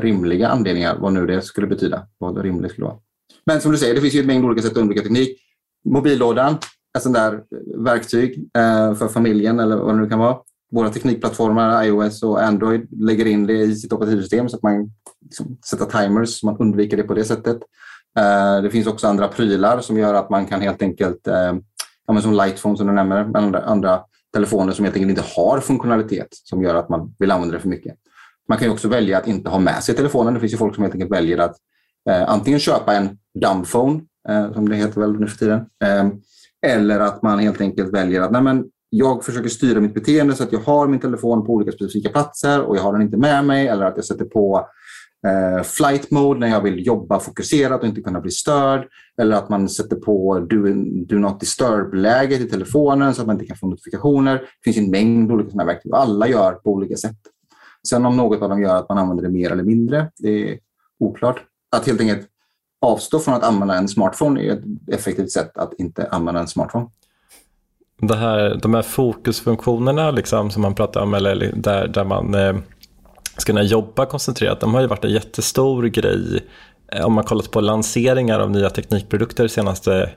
[0.00, 2.06] rimliga anledningar, vad nu det skulle betyda.
[2.18, 2.98] Vad rimligt skulle vara.
[3.46, 5.45] Men som du säger, det finns ju en mängd olika sätt att undvika teknik.
[5.86, 6.58] Mobillådan,
[6.96, 10.36] ett sånt där eh, verktyg eh, för familjen eller vad det nu kan vara.
[10.72, 14.90] Våra teknikplattformar, iOS och Android, lägger in det i sitt operativsystem så att man
[15.22, 17.56] liksom sätter timers så man undviker det på det sättet.
[18.18, 21.20] Eh, det finns också andra prylar som gör att man kan helt enkelt,
[22.06, 24.00] ja, som Lightphone som du nämner, men andra, andra
[24.36, 27.68] telefoner som helt enkelt inte har funktionalitet som gör att man vill använda det för
[27.68, 27.94] mycket.
[28.48, 30.34] Man kan också välja att inte ha med sig telefonen.
[30.34, 31.56] Det finns ju folk som helt enkelt väljer att
[32.10, 36.10] eh, antingen köpa en dumbphone, Eh, som det heter väl nu för tiden, ehm,
[36.66, 40.42] eller att man helt enkelt väljer att nej men, jag försöker styra mitt beteende så
[40.42, 43.44] att jag har min telefon på olika specifika platser och jag har den inte med
[43.44, 44.68] mig eller att jag sätter på
[45.26, 48.88] eh, flight mode när jag vill jobba fokuserat och inte kunna bli störd.
[49.20, 50.56] Eller att man sätter på do,
[51.06, 54.34] do not disturb-läget i telefonen så att man inte kan få notifikationer.
[54.34, 57.18] Det finns en mängd olika sådana verktyg och alla gör på olika sätt.
[57.88, 60.58] Sen om något av dem gör att man använder det mer eller mindre, det är
[61.00, 61.42] oklart.
[61.76, 62.28] Att helt enkelt
[62.86, 66.86] avstå från att använda en smartphone är ett effektivt sätt att inte använda en smartphone.
[68.00, 72.56] Det här, de här fokusfunktionerna liksom, som man pratar om, eller där, där man eh,
[73.36, 76.44] ska kunna jobba koncentrerat, de har ju varit en jättestor grej
[76.92, 80.10] eh, om man kollat på lanseringar av nya teknikprodukter senaste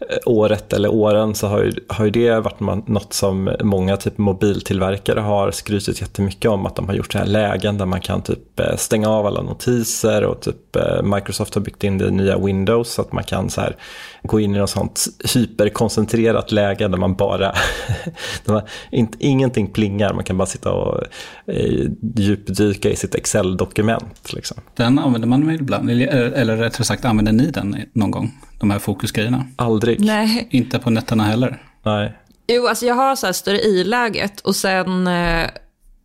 [0.00, 4.18] Eh, året eller åren så har ju, har ju det varit något som många typ
[4.18, 8.22] mobiltillverkare har skrytit jättemycket om att de har gjort så här lägen där man kan
[8.22, 12.10] typ eh, stänga av alla notiser och typ eh, Microsoft har byggt in det i
[12.10, 13.76] nya Windows så att man kan så här
[14.22, 17.52] gå in i något sånt hyperkoncentrerat läge där man bara,
[18.44, 21.02] där man, inte, ingenting plingar, man kan bara sitta och
[21.46, 24.32] eh, djupdyka i sitt Excel-dokument.
[24.32, 24.56] Liksom.
[24.74, 28.32] Den använder man väl ibland, eller rättare sagt använder ni den någon gång?
[28.58, 29.46] De här fokusgrejerna?
[29.56, 30.00] Aldrig.
[30.00, 30.48] Nej.
[30.50, 31.62] Inte på nätterna heller?
[31.82, 32.18] Nej.
[32.48, 35.46] Jo, alltså jag har så här större i-läget och sen eh,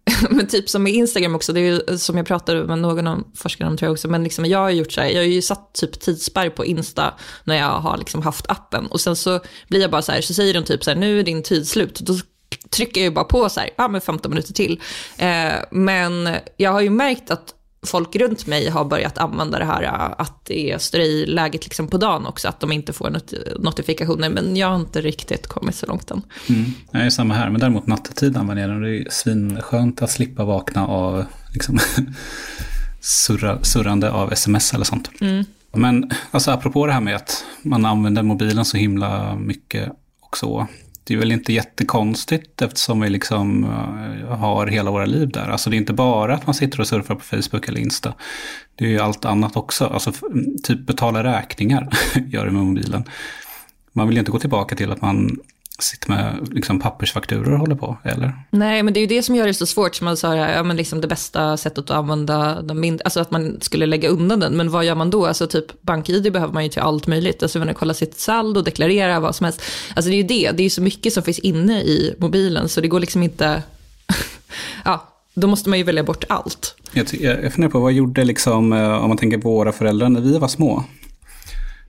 [0.30, 3.08] men typ som med Instagram också, det är ju eh, som jag pratade med någon
[3.08, 5.26] av forskarna om tror jag också, men liksom jag har gjort så här, jag har
[5.26, 7.14] ju satt typ tidsspärr på Insta
[7.44, 10.34] när jag har liksom haft appen och sen så blir jag bara så här, så
[10.34, 12.14] säger de typ så här, nu är din tid slut, då
[12.70, 14.82] trycker jag ju bara på så här, ja men 15 minuter till.
[15.18, 20.14] Eh, men jag har ju märkt att folk runt mig har börjat använda det här
[20.18, 24.30] att det är ströjläget liksom på dagen också, att de inte får not notifikationer.
[24.30, 26.22] Men jag har inte riktigt kommit så långt än.
[26.50, 26.66] Mm.
[26.92, 28.82] Jag är samma här, men däremot nattetid använder jag den.
[28.82, 31.80] Det är svinskönt att slippa vakna av liksom,
[33.02, 35.10] surra, surrande av sms eller sånt.
[35.22, 35.46] Mm.
[35.76, 39.90] Men alltså, apropå det här med att man använder mobilen så himla mycket
[40.22, 40.68] och så
[41.04, 45.50] det är väl inte jättekonstigt eftersom vi liksom eh, har hela våra liv där.
[45.50, 48.14] Alltså det är inte bara att man sitter och surfar på Facebook eller Insta.
[48.76, 49.86] Det är ju allt annat också.
[49.86, 50.12] Alltså
[50.64, 51.90] typ betala räkningar
[52.28, 53.04] gör det med mobilen.
[53.92, 55.38] Man vill ju inte gå tillbaka till att man
[55.80, 58.34] sitter med liksom pappersfakturor och håller på, eller?
[58.50, 60.64] Nej, men det är ju det som gör det så svårt, som man sa, ja,
[60.64, 64.40] men liksom det bästa sättet att använda den mindre, alltså att man skulle lägga undan
[64.40, 65.26] den, men vad gör man då?
[65.26, 69.20] Alltså typ BankID behöver man ju till allt möjligt, alltså man kolla sitt saldo, deklarera,
[69.20, 69.62] vad som helst.
[69.96, 72.70] Alltså det är ju det, det är ju så mycket som finns inne i mobilen,
[72.70, 73.64] så det går liksom inte,
[74.86, 76.76] ja, då måste man ju välja bort allt.
[76.92, 80.22] Jag, jag funderar på, vad gjorde liksom, eh, om man tänker på våra föräldrar när
[80.22, 80.84] vi var små?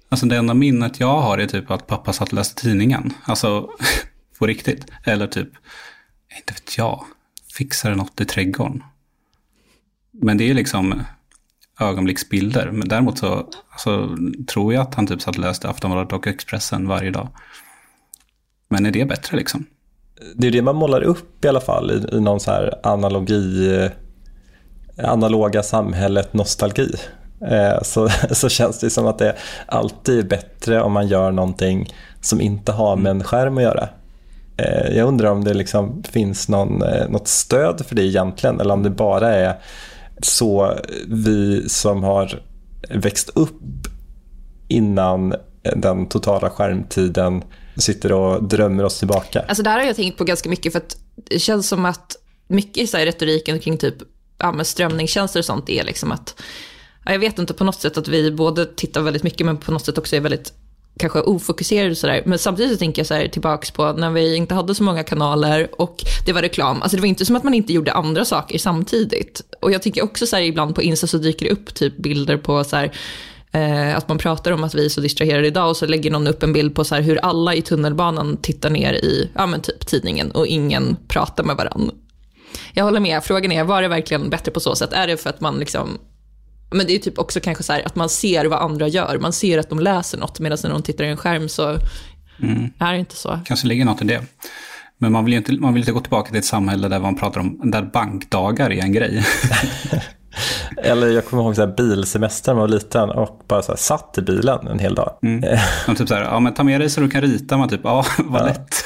[0.08, 3.12] Alltså det enda minnet jag har är typ att pappa satt och läste tidningen.
[3.24, 3.68] Alltså
[4.38, 4.86] på riktigt.
[5.04, 5.48] Eller typ,
[6.38, 7.04] inte vet jag,
[7.56, 8.82] fixade något i trädgården.
[10.12, 11.02] Men det är liksom
[11.80, 12.70] ögonblicksbilder.
[12.70, 16.88] Men däremot så alltså, tror jag att han typ satt och läste Aftonbladet och Expressen
[16.88, 17.28] varje dag.
[18.68, 19.66] Men är det bättre liksom?
[20.34, 23.74] Det är det man målar upp i alla fall i, i någon så här analogi,
[23.76, 23.90] eh,
[25.10, 26.88] analoga samhället nostalgi.
[27.40, 31.94] Eh, så, så känns det som att det alltid är bättre om man gör någonting
[32.20, 33.88] som inte har med en skärm att göra.
[34.56, 38.74] Eh, jag undrar om det liksom finns någon, eh, något stöd för det egentligen eller
[38.74, 39.54] om det bara är
[40.22, 42.42] så vi som har
[42.90, 43.60] växt upp
[44.68, 45.34] innan
[45.76, 47.42] den totala skärmtiden
[47.76, 49.44] sitter och drömmer oss tillbaka.
[49.48, 50.96] Alltså det här har jag tänkt på ganska mycket för att
[51.30, 52.16] det känns som att
[52.48, 53.94] mycket i retoriken kring typ
[54.38, 56.42] ja, strömningstjänster och sånt är liksom att
[57.12, 59.84] jag vet inte, på något sätt att vi både tittar väldigt mycket men på något
[59.84, 60.52] sätt också är väldigt
[60.98, 62.22] kanske ofokuserade och sådär.
[62.26, 65.04] Men samtidigt så tänker jag så här tillbaks på när vi inte hade så många
[65.04, 66.82] kanaler och det var reklam.
[66.82, 69.40] Alltså det var inte som att man inte gjorde andra saker samtidigt.
[69.60, 72.36] Och jag tycker också så här ibland på Insta så dyker det upp typ bilder
[72.36, 72.92] på så här
[73.52, 76.26] eh, att man pratar om att vi är så distraherade idag och så lägger någon
[76.26, 79.60] upp en bild på så här hur alla i tunnelbanan tittar ner i, ja men
[79.60, 81.94] typ tidningen och ingen pratar med varandra.
[82.72, 83.24] Jag håller med.
[83.24, 84.92] Frågan är, var det verkligen bättre på så sätt?
[84.92, 85.98] Är det för att man liksom
[86.70, 89.18] men det är typ också kanske så här att man ser vad andra gör.
[89.18, 91.78] Man ser att de läser något, medan när de tittar i en skärm så
[92.42, 92.70] mm.
[92.78, 93.40] är det inte så.
[93.44, 94.22] Kanske ligger något i det.
[94.98, 97.16] Men man vill ju inte, man vill inte gå tillbaka till ett samhälle där man
[97.16, 99.24] pratar om, där bankdagar är en grej.
[100.76, 103.76] Eller jag kommer ihåg så här bilsemester när man var liten och bara så här,
[103.76, 105.18] satt i bilen en hel dag.
[105.22, 105.42] Mm.
[105.96, 107.56] typ så här, ja men ta med dig så du kan rita.
[107.56, 108.46] Man typ, ja vad ja.
[108.46, 108.84] lätt.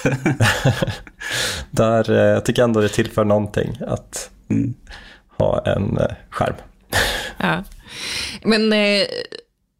[1.70, 4.74] Där, eh, jag tycker ändå det tillför någonting att mm.
[5.39, 6.55] ha en eh, skärm.
[7.41, 7.64] Ja.
[8.43, 9.07] Men eh,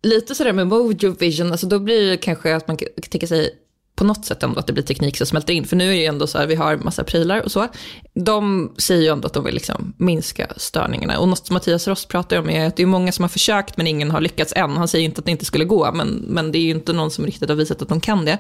[0.03, 2.77] lite sådär med Mojo Vision, alltså då blir det kanske att man
[3.11, 3.55] tänker sig
[3.99, 5.65] på något sätt ändå att det blir teknik som smälter in.
[5.65, 7.69] För nu är det ju ändå så här, vi har massa prylar och så.
[8.15, 11.19] De säger ju ändå att de vill liksom minska störningarna.
[11.19, 13.77] Och något som Mattias Ross pratar om är att det är många som har försökt
[13.77, 14.71] men ingen har lyckats än.
[14.71, 17.11] Han säger inte att det inte skulle gå, men, men det är ju inte någon
[17.11, 18.39] som riktigt har visat att de kan det.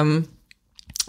[0.00, 0.24] Um,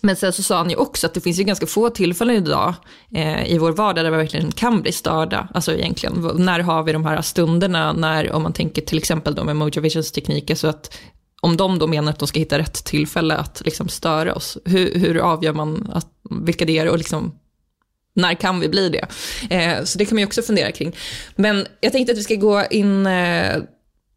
[0.06, 2.74] men sen så sa han ju också att det finns ju ganska få tillfällen idag
[3.16, 5.48] eh, i vår vardag där vi verkligen kan bli störda.
[5.54, 9.44] Alltså egentligen, när har vi de här stunderna när, om man tänker till exempel då
[9.44, 10.98] med Motivations Visions teknik, alltså att
[11.42, 15.00] om de då menar att de ska hitta rätt tillfälle att liksom störa oss, hur,
[15.00, 16.08] hur avgör man att,
[16.46, 17.40] vilka det är och liksom,
[18.16, 19.08] när kan vi bli det?
[19.56, 20.96] Eh, så det kan man ju också fundera kring.
[21.36, 23.58] Men jag tänkte att vi ska gå in eh,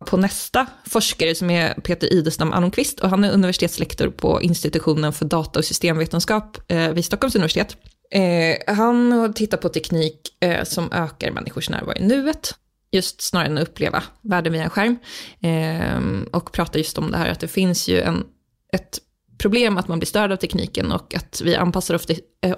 [0.06, 5.24] på nästa forskare som är Peter Idestam Almqvist och han är universitetslektor på institutionen för
[5.24, 7.76] data och systemvetenskap eh, vid Stockholms universitet.
[8.10, 12.54] Eh, han har tittat på teknik eh, som ökar människors närvaro i nuet,
[12.90, 14.98] just snarare än att uppleva världen via en skärm.
[16.32, 18.24] Och pratar just om det här att det finns ju en,
[18.72, 18.98] ett
[19.38, 22.00] problem att man blir störd av tekniken och att vi anpassar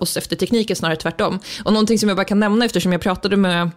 [0.01, 1.39] oss efter tekniken snarare tvärtom.
[1.65, 3.71] Och någonting som jag bara kan nämna eftersom jag pratade med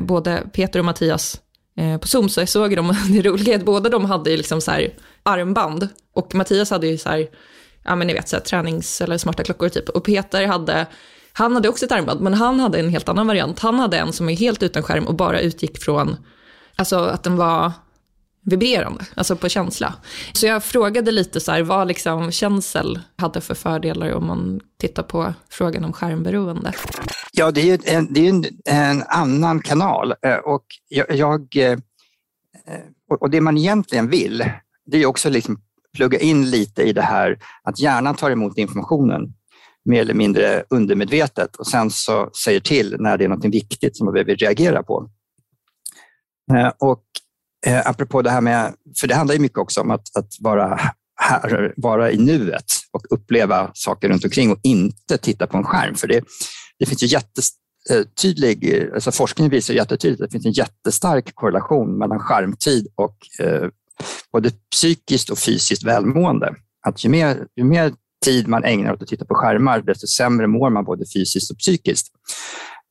[0.00, 1.40] både Peter och Mattias
[1.76, 4.60] Eh, på Zoom så jag såg de, det roliga är att båda de hade liksom
[4.60, 7.26] så här armband och Mattias hade ju så här,
[7.84, 10.86] ja men ni vet så här, tränings eller smarta klockor typ och Peter hade,
[11.32, 13.60] han hade också ett armband men han hade en helt annan variant.
[13.60, 16.16] Han hade en som är helt utan skärm och bara utgick från,
[16.76, 17.72] alltså att den var
[18.46, 19.94] vibrerande, alltså på känsla.
[20.32, 25.02] Så jag frågade lite så här, vad liksom känsel hade för fördelar om man tittar
[25.02, 26.72] på frågan om skärmberoende.
[27.32, 31.56] Ja, det är ju en, det är en, en annan kanal eh, och jag, jag,
[31.56, 31.78] eh,
[33.20, 34.44] och det man egentligen vill,
[34.86, 35.60] det är också liksom
[35.96, 39.32] plugga in lite i det här att hjärnan tar emot informationen
[39.84, 44.04] mer eller mindre undermedvetet och sen så säger till när det är något viktigt som
[44.04, 45.10] man behöver reagera på.
[46.52, 47.02] Eh, och
[47.66, 50.80] eh, apropå det här med, för det handlar ju mycket också om att, att vara
[51.20, 55.94] här, vara i nuet och uppleva saker runt omkring och inte titta på en skärm.
[55.94, 56.24] För det,
[56.78, 62.18] det finns ju jättetydlig, alltså forskningen visar jättetydligt att det finns en jättestark korrelation mellan
[62.18, 63.68] skärmtid och eh,
[64.32, 66.54] både psykiskt och fysiskt välmående.
[66.86, 67.92] Att ju mer, ju mer
[68.24, 71.58] tid man ägnar åt att titta på skärmar, desto sämre mår man både fysiskt och
[71.58, 72.06] psykiskt.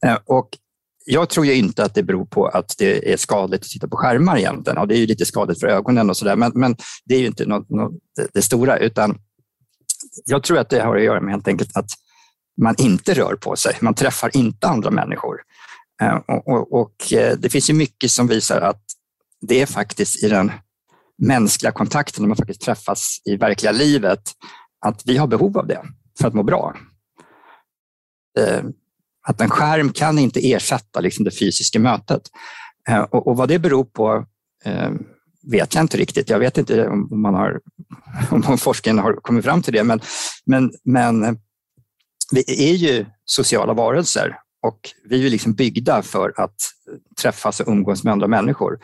[0.06, 0.50] Eh, och
[1.06, 3.98] jag tror ju inte att det beror på att det är skadligt att titta på
[3.98, 4.78] skärmar egentligen.
[4.78, 6.76] Och det är ju lite skadligt för ögonen och sådär, men, men
[7.06, 9.18] det är ju inte något, något, det, det stora, utan
[10.26, 11.90] jag tror att det har att göra med helt enkelt att
[12.62, 13.78] man inte rör på sig.
[13.82, 15.38] Man träffar inte andra människor.
[16.02, 18.82] Eh, och, och, och eh, det finns ju mycket som visar att
[19.42, 20.52] det är faktiskt i den
[21.18, 24.22] mänskliga kontakten, när man faktiskt träffas i verkliga livet,
[24.86, 25.82] att vi har behov av det
[26.20, 26.76] för att må bra.
[28.40, 28.64] Eh,
[29.28, 32.22] att en skärm kan inte ersätta liksom det fysiska mötet.
[32.90, 34.26] Eh, och, och vad det beror på
[34.66, 34.92] eh,
[35.52, 36.30] vet jag inte riktigt.
[36.30, 37.60] Jag vet inte om, man har,
[38.48, 40.00] om forskningen har kommit fram till det, men,
[40.46, 41.34] men, men eh,
[42.32, 46.56] vi är ju sociala varelser och vi är ju liksom byggda för att
[47.22, 48.80] träffas och umgås med andra människor.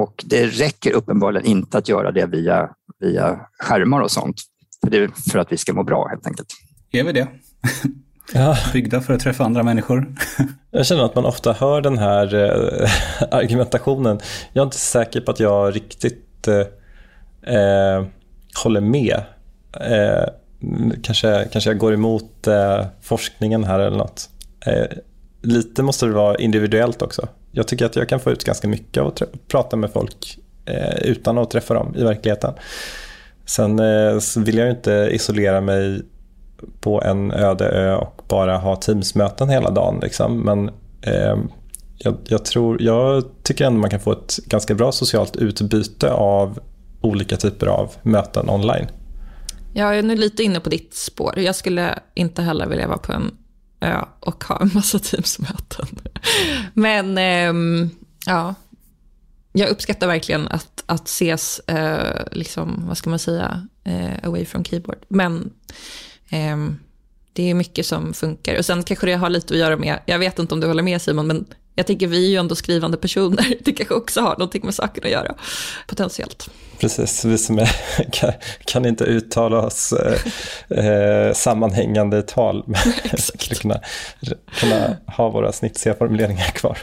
[0.00, 4.36] Och det räcker uppenbarligen inte att göra det via, via skärmar och sånt.
[4.84, 6.48] För, det, för att vi ska må bra helt enkelt.
[6.90, 7.28] Är vi det?
[8.34, 8.56] Ja.
[8.72, 10.14] Byggda för att träffa andra människor.
[10.70, 12.90] Jag känner att man ofta hör den här eh,
[13.30, 14.20] argumentationen.
[14.52, 18.04] Jag är inte säker på att jag riktigt eh, eh
[18.64, 19.20] håller med.
[19.80, 20.24] Eh,
[21.02, 24.30] kanske, kanske jag går emot eh, forskningen här eller något.
[24.66, 24.98] Eh,
[25.42, 27.28] lite måste det vara individuellt också.
[27.50, 30.38] Jag tycker att jag kan få ut ganska mycket av att prata med folk
[31.02, 32.54] utan att träffa dem i verkligheten.
[33.46, 33.76] Sen
[34.44, 36.02] vill jag inte isolera mig
[36.80, 39.98] på en öde ö och bara ha Teams-möten hela dagen.
[40.02, 40.40] Liksom.
[40.40, 40.68] Men
[41.02, 41.36] eh,
[41.98, 46.58] jag, jag, tror, jag tycker ändå man kan få ett ganska bra socialt utbyte av
[47.00, 48.86] olika typer av möten online.
[49.74, 51.38] Jag är nu lite inne på ditt spår.
[51.38, 53.36] Jag skulle inte heller vilja vara på en
[53.80, 55.86] ö och ha en massa Teams-möten.
[56.74, 57.88] Men eh,
[58.26, 58.54] ja,
[59.52, 64.64] jag uppskattar verkligen att, att ses, eh, liksom, vad ska man säga, eh, away from
[64.64, 64.98] keyboard.
[65.08, 65.52] Men
[67.32, 68.58] det är mycket som funkar.
[68.58, 70.82] Och sen kanske det har lite att göra med, jag vet inte om du håller
[70.82, 73.54] med Simon, men jag tänker vi är ju ändå skrivande personer.
[73.64, 75.34] Det kanske också har någonting med saken att göra,
[75.86, 76.50] potentiellt.
[76.78, 77.70] Precis, vi som är,
[78.12, 78.32] kan,
[78.64, 80.18] kan inte uttala oss eh,
[80.78, 82.64] eh sammanhängande i tal.
[82.66, 82.80] Men
[83.18, 83.80] skulle kunna,
[84.54, 86.78] kunna ha våra snitsiga formuleringar kvar.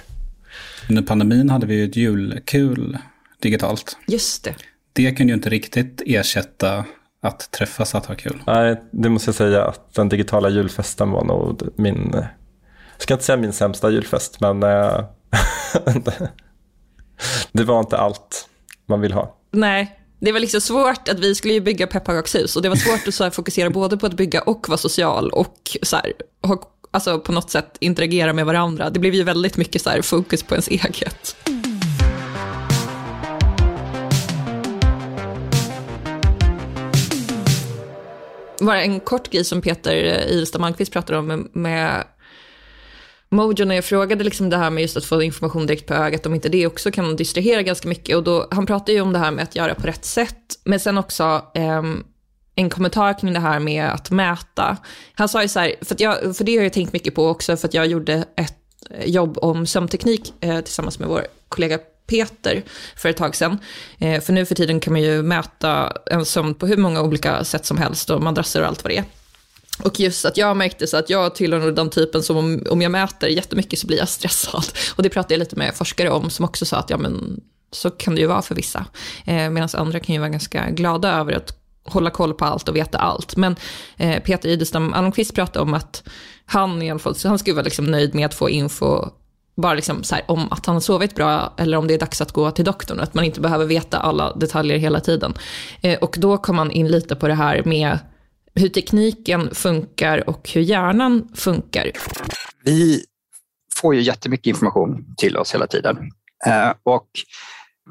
[0.89, 2.97] Under pandemin hade vi ju ett julkul
[3.39, 3.97] digitalt.
[4.08, 4.56] Just det.
[4.93, 6.86] Det kunde ju inte riktigt ersätta
[7.22, 8.43] att träffas, att ha kul.
[8.47, 13.26] Nej, det måste jag säga att den digitala julfesten var nog min, jag ska inte
[13.26, 15.03] säga min sämsta julfest, men äh,
[17.51, 18.49] det var inte allt
[18.86, 19.36] man vill ha.
[19.51, 23.07] Nej, det var liksom svårt att vi skulle ju bygga pepparkakshus och det var svårt
[23.07, 26.13] att så här, fokusera både på att bygga och vara social och så här,
[26.43, 26.61] ha,
[26.91, 28.89] alltså på något sätt interagera med varandra.
[28.89, 31.36] Det blev ju väldigt mycket så här, fokus på ens eget.
[38.70, 42.03] Bara en kort grej som Peter eh, Ilstam Malmqvist pratade om med, med
[43.30, 46.26] Mojo när jag frågade liksom det här med just att få information direkt på ögat,
[46.26, 48.15] om inte det också kan distrahera ganska mycket.
[48.15, 50.80] Och då, han pratade ju om det här med att göra på rätt sätt, men
[50.80, 51.24] sen också
[51.55, 51.84] eh,
[52.55, 54.78] en kommentar kring det här med att mäta.
[55.13, 57.57] Han sa ju så här, för, jag, för det har jag tänkt mycket på också,
[57.57, 58.57] för att jag gjorde ett
[59.05, 61.80] jobb om sömnteknik eh, tillsammans med vår kollega
[62.10, 62.64] Peter
[62.95, 63.60] för ett tag sedan.
[63.99, 67.43] Eh, för nu för tiden kan man ju mäta en sömn på hur många olika
[67.43, 69.05] sätt som helst och madrasser och allt vad det är.
[69.84, 72.91] Och just att jag märkte så att jag tillhör den typen som om, om jag
[72.91, 74.66] mäter jättemycket så blir jag stressad.
[74.95, 77.41] Och det pratade jag lite med forskare om som också sa att ja men
[77.72, 78.86] så kan det ju vara för vissa.
[79.26, 82.76] Eh, Medan andra kan ju vara ganska glada över att hålla koll på allt och
[82.76, 83.36] veta allt.
[83.36, 83.55] Men
[83.97, 86.03] eh, Peter Idestam Almqvist pratade om att
[86.45, 89.10] han i alla fall, han skulle vara liksom nöjd med att få info
[89.60, 92.22] bara liksom så här, om att han har sovit bra eller om det är dags
[92.22, 92.99] att gå till doktorn.
[92.99, 95.34] Att man inte behöver veta alla detaljer hela tiden.
[95.82, 97.99] Eh, och då kom man in lite på det här med
[98.55, 101.91] hur tekniken funkar och hur hjärnan funkar.
[102.64, 103.03] Vi
[103.76, 105.97] får ju jättemycket information till oss hela tiden.
[106.45, 107.07] Eh, och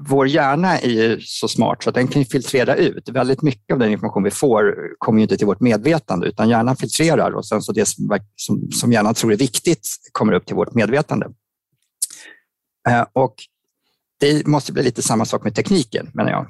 [0.08, 3.08] vår hjärna är ju så smart så att den kan filtrera ut.
[3.08, 6.76] Väldigt mycket av den information vi får kommer ju inte till vårt medvetande utan hjärnan
[6.76, 7.88] filtrerar och sen så det
[8.36, 11.26] som, som hjärnan tror är viktigt kommer upp till vårt medvetande.
[12.88, 13.34] Eh, och
[14.20, 16.46] det måste bli lite samma sak med tekniken, menar jag.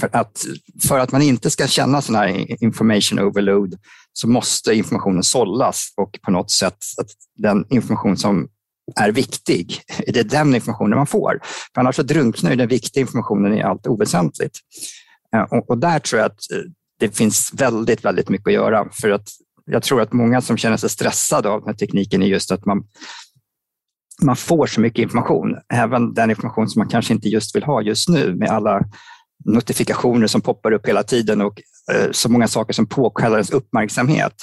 [0.00, 0.44] För att,
[0.88, 3.74] för att man inte ska känna sån här information overload
[4.12, 7.06] så måste informationen sållas och på något sätt att
[7.36, 8.48] den information som
[8.96, 11.40] är viktig, det är den informationen man får.
[11.74, 14.58] För annars så drunknar den viktiga informationen i allt oväsentligt.
[15.34, 16.58] Eh, och, och där tror jag att eh,
[16.98, 18.88] det finns väldigt, väldigt mycket att göra.
[18.92, 19.28] För att
[19.64, 22.64] jag tror att många som känner sig stressade av den här tekniken är just att
[22.64, 22.84] man,
[24.22, 27.82] man får så mycket information, även den information som man kanske inte just vill ha
[27.82, 28.80] just nu med alla
[29.44, 31.60] notifikationer som poppar upp hela tiden och
[31.92, 34.34] eh, så många saker som påkallar ens uppmärksamhet.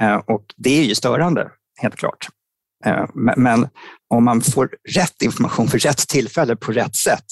[0.00, 1.50] Eh, och det är ju störande,
[1.82, 2.28] helt klart.
[2.84, 3.68] Eh, men
[4.14, 7.24] om man får rätt information för rätt tillfälle på rätt sätt,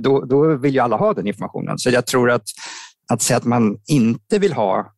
[0.00, 1.78] då, då vill ju alla ha den informationen.
[1.78, 2.44] Så jag tror att,
[3.12, 4.92] att säga att man inte vill ha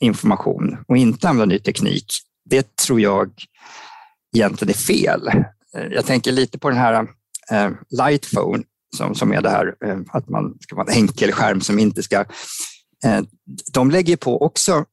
[0.00, 2.06] information och inte använda ny teknik,
[2.50, 3.30] det tror jag
[4.34, 5.28] egentligen är fel.
[5.76, 7.06] Eh, jag tänker lite på den här
[7.50, 8.62] eh, Lightphone
[8.96, 12.02] som, som är det här eh, att man ska vara en enkel skärm som inte
[12.02, 12.20] ska...
[13.04, 13.20] Eh,
[13.72, 14.84] de lägger på också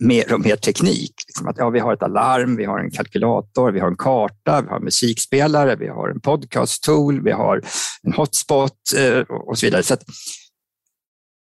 [0.00, 1.14] mer och mer teknik.
[1.26, 4.62] Liksom att, ja, vi har ett alarm, vi har en kalkylator, vi har en karta,
[4.62, 7.62] vi har en musikspelare, vi har en podcast-tool, vi har
[8.02, 9.82] en hotspot eh, och så vidare.
[9.82, 10.04] Så att,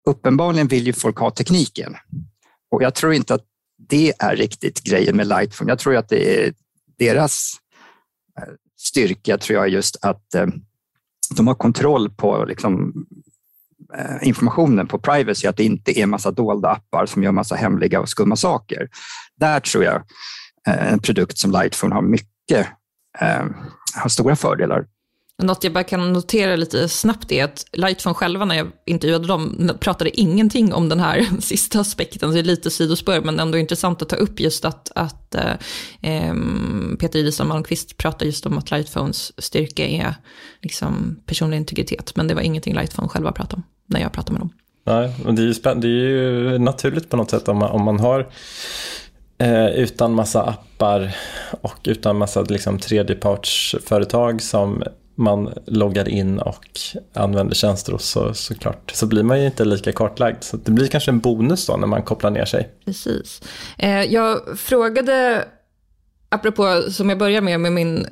[0.08, 1.94] uppenbarligen vill ju folk ha tekniken.
[2.70, 3.44] Och jag tror inte att
[3.88, 5.70] det är riktigt grejen med Lightphone.
[5.70, 6.54] Jag tror att det är
[6.98, 7.52] deras
[8.40, 10.46] eh, styrka tror jag just att eh,
[11.36, 12.92] de har kontroll på liksom,
[13.96, 18.00] eh, informationen på privacy, att det inte är massa dolda appar som gör massa hemliga
[18.00, 18.88] och skumma saker.
[19.36, 20.02] Där tror jag
[20.66, 22.66] en produkt som Lightphone har mycket,
[23.94, 24.86] har stora fördelar.
[25.42, 29.70] Något jag bara kan notera lite snabbt är att Lightphone själva när jag intervjuade dem
[29.80, 32.32] pratade ingenting om den här sista aspekten.
[32.32, 36.34] Det är lite sidospår men ändå intressant att ta upp just att, att eh,
[36.98, 40.14] Peter Idisson Malmqvist pratar just om att Lightphones styrka är
[40.62, 42.16] liksom personlig integritet.
[42.16, 44.52] Men det var ingenting Lightphone själva pratade om när jag pratade med dem.
[44.86, 47.84] Nej, men det är ju, det är ju naturligt på något sätt om man, om
[47.84, 48.28] man har
[49.38, 51.16] eh, utan massa appar
[51.60, 54.82] och utan massa liksom, tredjepartsföretag som
[55.14, 56.66] man loggar in och
[57.14, 60.42] använder tjänster hos så, såklart så blir man ju inte lika kartlagd.
[60.44, 62.68] Så det blir kanske en bonus då när man kopplar ner sig.
[62.84, 63.42] Precis.
[63.78, 65.44] Eh, jag frågade,
[66.28, 68.06] apropå som jag börjar med, med min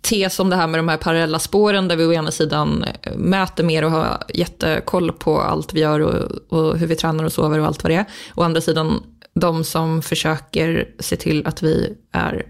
[0.00, 2.84] tes om det här med de här parallella spåren där vi å ena sidan
[3.16, 7.32] mäter mer och har jättekoll på allt vi gör och, och hur vi tränar och
[7.32, 8.04] sover och allt vad det är.
[8.34, 9.02] Å andra sidan
[9.34, 12.46] de som försöker se till att vi är,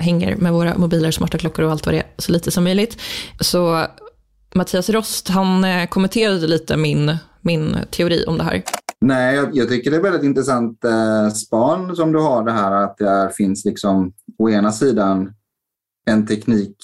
[0.00, 3.00] hänger med våra mobiler, smarta klockor och allt vad det är så lite som möjligt.
[3.40, 3.86] Så
[4.54, 8.62] Mattias Rost, han eh, kommenterade lite min, min teori om det här.
[9.00, 12.72] Nej, jag, jag tycker det är väldigt intressant eh, span som du har det här
[12.72, 15.32] att det finns liksom å ena sidan
[16.06, 16.76] en teknik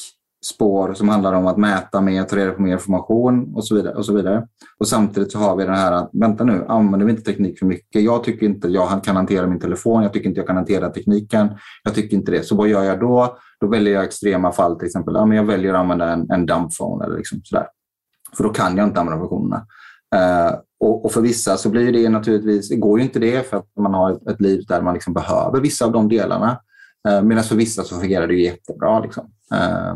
[0.45, 3.95] spår som handlar om att mäta mer, ta reda på mer information och så vidare.
[3.95, 4.47] Och så vidare.
[4.78, 7.66] Och samtidigt så har vi den här att vänta nu, använder vi inte teknik för
[7.66, 8.03] mycket?
[8.03, 11.49] Jag tycker inte jag kan hantera min telefon, jag tycker inte jag kan hantera tekniken.
[11.84, 12.43] Jag tycker inte det.
[12.43, 13.37] Så vad gör jag då?
[13.61, 15.14] Då väljer jag extrema fall, till exempel.
[15.14, 17.66] Ja, men jag väljer att använda en, en dumbphone eller liksom sådär.
[18.37, 19.66] För då kan jag inte använda funktionerna.
[20.14, 23.51] Uh, eh, och, och, för vissa så blir det naturligtvis, det går ju inte det
[23.51, 26.61] för att man har ett, ett liv där man liksom behöver vissa av de delarna.
[27.09, 29.01] Uh, Medan för vissa så fungerar det jättebra.
[29.01, 29.24] Liksom.
[29.55, 29.95] Uh,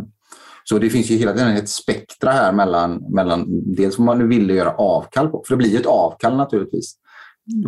[0.70, 3.46] så det finns ju hela tiden ett spektra här mellan, mellan
[3.76, 6.96] dels vad man nu ville göra avkall på, för det blir ett avkall naturligtvis.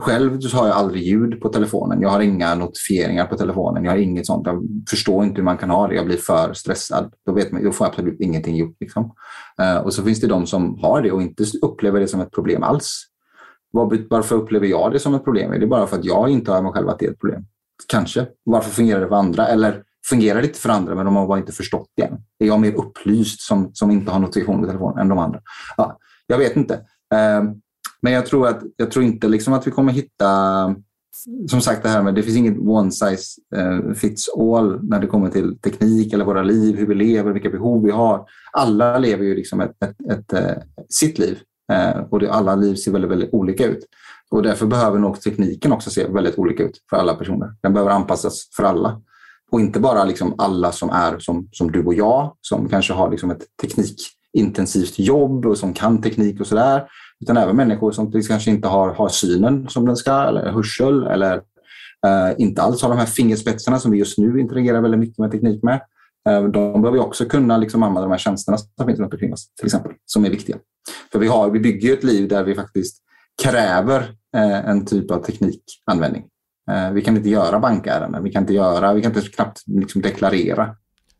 [0.00, 2.00] Själv så har jag aldrig ljud på telefonen.
[2.00, 3.84] Jag har inga notifieringar på telefonen.
[3.84, 4.46] Jag har inget sånt.
[4.46, 5.94] Jag förstår inte hur man kan ha det.
[5.94, 7.12] Jag blir för stressad.
[7.26, 8.76] Då, vet man, då får jag absolut ingenting gjort.
[8.80, 9.14] Liksom.
[9.58, 12.30] Eh, och så finns det de som har det och inte upplever det som ett
[12.30, 13.02] problem alls.
[14.10, 15.52] Varför upplever jag det som ett problem?
[15.52, 17.44] Är det bara för att jag inte har mig själv att det är ett problem?
[17.88, 18.26] Kanske.
[18.44, 19.46] Varför fungerar det för andra?
[19.46, 22.18] Eller fungerar lite för andra men de har bara inte förstått det än?
[22.38, 25.40] Är jag mer upplyst som, som inte har notifikation på telefonen än de andra?
[25.76, 26.80] Ja, jag vet inte.
[27.14, 27.54] Ehm,
[28.02, 30.26] men jag tror, att, jag tror inte liksom att vi kommer hitta,
[31.48, 35.06] som sagt det här med det finns inget one size eh, fits all när det
[35.06, 38.26] kommer till teknik eller våra liv, hur vi lever, vilka behov vi har.
[38.52, 41.38] Alla lever ju liksom ett, ett, ett, eh, sitt liv
[41.72, 43.86] eh, och det, alla liv ser väldigt, väldigt olika ut.
[44.30, 47.54] Och därför behöver nog tekniken också se väldigt olika ut för alla personer.
[47.62, 49.00] Den behöver anpassas för alla.
[49.52, 53.10] Och inte bara liksom alla som är som, som du och jag, som kanske har
[53.10, 56.84] liksom ett teknikintensivt jobb och som kan teknik och sådär.
[57.20, 61.06] Utan även människor som liksom kanske inte har, har synen som den ska, eller hörsel,
[61.06, 61.34] eller
[62.06, 65.30] eh, inte alls har de här fingerspetsarna som vi just nu interagerar väldigt mycket med
[65.30, 65.80] teknik med.
[66.28, 69.54] Eh, de behöver också kunna liksom använda de här tjänsterna som finns runt omkring oss,
[69.54, 70.56] till exempel, som är viktiga.
[71.12, 72.96] För vi, har, vi bygger ett liv där vi faktiskt
[73.42, 74.00] kräver
[74.36, 76.24] eh, en typ av teknikanvändning.
[76.70, 80.02] Eh, vi kan inte göra bankärenden, vi kan inte, göra, vi kan inte knappt liksom
[80.02, 80.76] deklarera.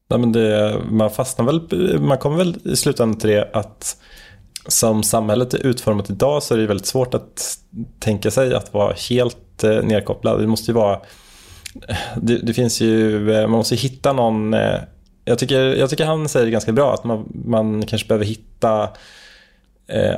[0.09, 3.97] Nej, men det, man fastnar väl, man kommer väl i slutändan till det att
[4.67, 7.59] som samhället är utformat idag så är det väldigt svårt att
[7.99, 10.41] tänka sig att vara helt eh, nedkopplad.
[10.41, 11.01] Det måste ju vara...
[11.89, 13.21] Eh, det, det finns ju...
[13.21, 14.57] Man måste hitta någon...
[15.25, 18.89] Jag tycker, jag tycker han säger det ganska bra att man, man kanske behöver hitta,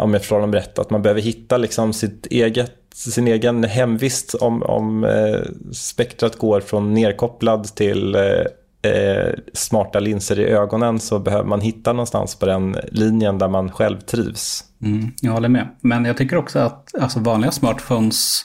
[0.01, 4.35] om jag förstår honom rätt, att man behöver hitta liksom sitt eget, sin egen hemvist
[4.35, 5.41] om, om eh,
[5.73, 11.93] spektrat går från nedkopplad till eh, eh, smarta linser i ögonen så behöver man hitta
[11.93, 14.65] någonstans på den linjen där man själv trivs.
[14.83, 15.69] Mm, jag håller med.
[15.81, 18.45] Men jag tycker också att alltså, vanliga smartphones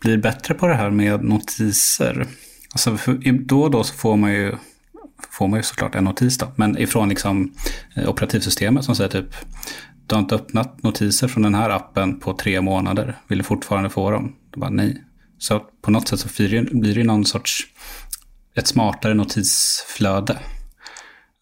[0.00, 2.26] blir bättre på det här med notiser.
[2.72, 2.98] Alltså,
[3.40, 4.54] då och då så får man ju
[5.30, 7.52] får man ju såklart en notis då, men ifrån liksom,
[7.94, 9.34] eh, operativsystemet som säger typ
[10.06, 13.90] du har inte öppnat notiser från den här appen på tre månader, vill du fortfarande
[13.90, 14.36] få dem?
[14.50, 15.04] Då bara nej.
[15.38, 17.62] Så på något sätt så blir det ju någon sorts
[18.54, 20.38] ett smartare notisflöde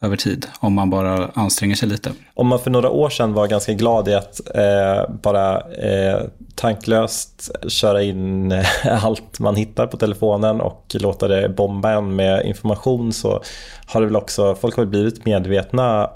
[0.03, 2.13] över tid om man bara anstränger sig lite.
[2.35, 6.21] Om man för några år sedan var ganska glad i att eh, bara eh,
[6.55, 8.67] tanklöst köra in eh,
[9.05, 13.43] allt man hittar på telefonen och låta det bomba en med information så
[13.87, 16.11] har det väl också, folk har blivit medvetna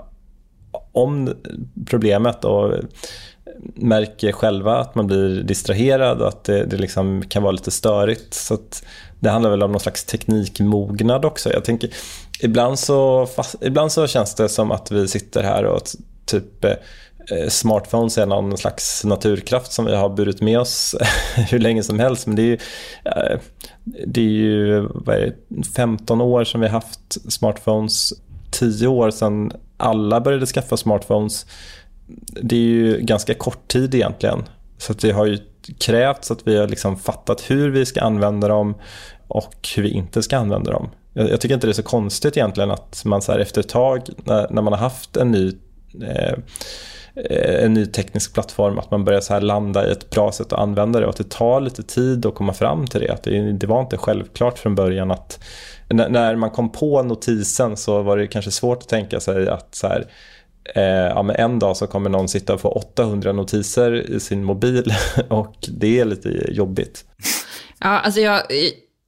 [0.96, 1.34] om
[1.86, 2.74] problemet och
[3.74, 8.34] märker själva att man blir distraherad och att det, det liksom kan vara lite störigt.
[8.34, 8.58] Så
[9.20, 11.52] det handlar väl om någon slags teknikmognad också.
[11.52, 11.90] Jag tänker,
[12.40, 15.82] ibland så, fast, ibland så känns det som att vi sitter här och
[16.24, 16.70] typ eh,
[17.30, 20.94] eh, smartphones är någon slags naturkraft som vi har burit med oss
[21.50, 22.26] hur länge som helst.
[22.26, 22.58] Men det är ju,
[23.04, 23.38] eh,
[24.06, 28.12] det är ju vad är det, 15 år som vi har haft smartphones,
[28.50, 31.46] 10 år sedan alla började skaffa smartphones.
[32.42, 34.44] Det är ju ganska kort tid egentligen.
[34.78, 35.38] Så det har ju
[35.78, 38.74] krävts att vi har liksom fattat hur vi ska använda dem
[39.28, 40.88] och hur vi inte ska använda dem.
[41.12, 44.02] Jag, jag tycker inte det är så konstigt egentligen att man så efter ett tag
[44.24, 45.52] när, när man har haft en ny
[46.02, 46.34] eh,
[47.14, 50.52] eh, en ny teknisk plattform, att man börjar så här landa i ett bra sätt
[50.52, 53.12] att använda det och att det tar lite tid att komma fram till det.
[53.12, 55.40] Att det, det var inte självklart från början att
[55.88, 59.86] när man kom på notisen så var det kanske svårt att tänka sig att så
[59.86, 60.06] här,
[60.74, 64.44] eh, ja, men en dag så kommer någon sitta och få 800 notiser i sin
[64.44, 64.94] mobil
[65.28, 67.04] och det är lite jobbigt.
[67.78, 68.42] Ja, alltså jag,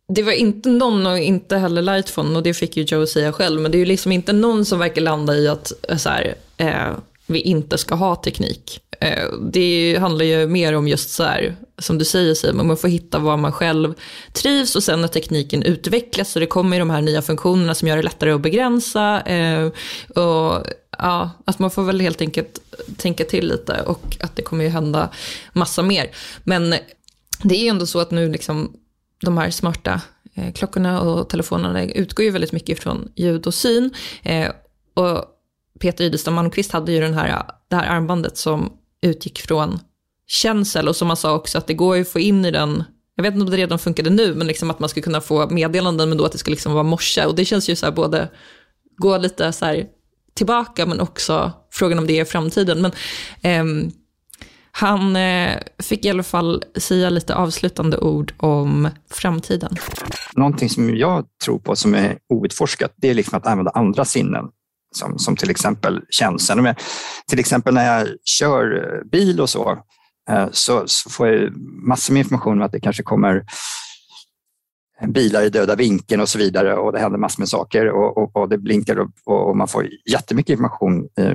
[0.09, 3.61] det var inte någon, och inte heller Lightphone, och det fick ju Joe säga själv,
[3.61, 6.93] men det är ju liksom inte någon som verkar landa i att så här, eh,
[7.29, 8.81] vi inte ska ha teknik.
[9.01, 12.89] Eh, det handlar ju mer om just så här, som du säger Simon, man får
[12.89, 13.95] hitta var man själv
[14.33, 17.97] trivs och sen när tekniken utvecklas så det kommer de här nya funktionerna som gör
[17.97, 19.21] det lättare att begränsa.
[19.21, 19.67] Eh,
[20.09, 20.67] och
[20.99, 22.61] ja, att man får väl helt enkelt
[22.97, 25.09] tänka till lite och att det kommer ju hända
[25.53, 26.11] massa mer.
[26.45, 26.71] Men
[27.43, 28.73] det är ju ändå så att nu liksom
[29.21, 30.01] de här smarta
[30.35, 33.91] eh, klockorna och telefonerna utgår ju väldigt mycket från ljud och syn.
[34.95, 35.25] Och
[35.79, 38.73] Peter Idestam Malmqvist hade ju den här, det här armbandet som
[39.03, 39.79] utgick från
[40.27, 42.85] känsel och som man sa också att det går ju att få in i den
[43.19, 45.51] jag vet inte om det redan funkade nu, men liksom att man skulle kunna få
[45.51, 47.25] meddelanden, men då att det skulle liksom vara morse.
[47.25, 48.29] Och det känns ju så här både,
[48.97, 49.87] gå lite så här
[50.35, 52.83] tillbaka, men också frågan om det är framtiden.
[52.83, 52.93] Men
[53.43, 53.91] eh,
[54.71, 59.77] han eh, fick i alla fall säga lite avslutande ord om framtiden.
[60.33, 64.45] Någonting som jag tror på som är outforskat, det är liksom att använda andra sinnen.
[64.95, 66.75] Som, som till exempel känseln.
[67.29, 69.83] Till exempel när jag kör eh, bil och så,
[70.31, 71.53] eh, så, så får jag
[71.89, 73.45] massor med information om att det kanske kommer
[75.07, 78.37] bilar i döda vinkeln och så vidare och det händer massor med saker och, och,
[78.37, 81.35] och det blinkar och, och, man får jättemycket information eh,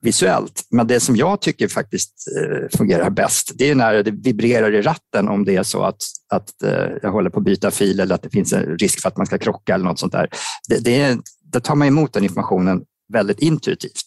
[0.00, 0.66] visuellt.
[0.70, 4.82] Men det som jag tycker faktiskt eh, fungerar bäst, det är när det vibrerar i
[4.82, 8.14] ratten om det är så att, att eh, jag håller på att byta fil eller
[8.14, 10.28] att det finns en risk för att man ska krocka eller något sånt där.
[10.68, 11.18] Det, det, är,
[11.60, 12.82] tar man emot den informationen
[13.12, 14.04] väldigt intuitivt.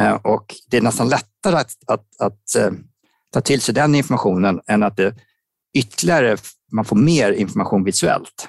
[0.00, 2.76] Eh, och det är nästan lättare att, att, att
[3.32, 5.14] ta till sig den informationen än att det
[5.74, 6.36] ytterligare,
[6.72, 8.48] man får mer information visuellt.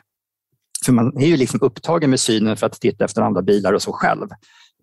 [0.86, 3.82] För man är ju liksom upptagen med synen för att titta efter andra bilar och
[3.82, 4.28] så själv.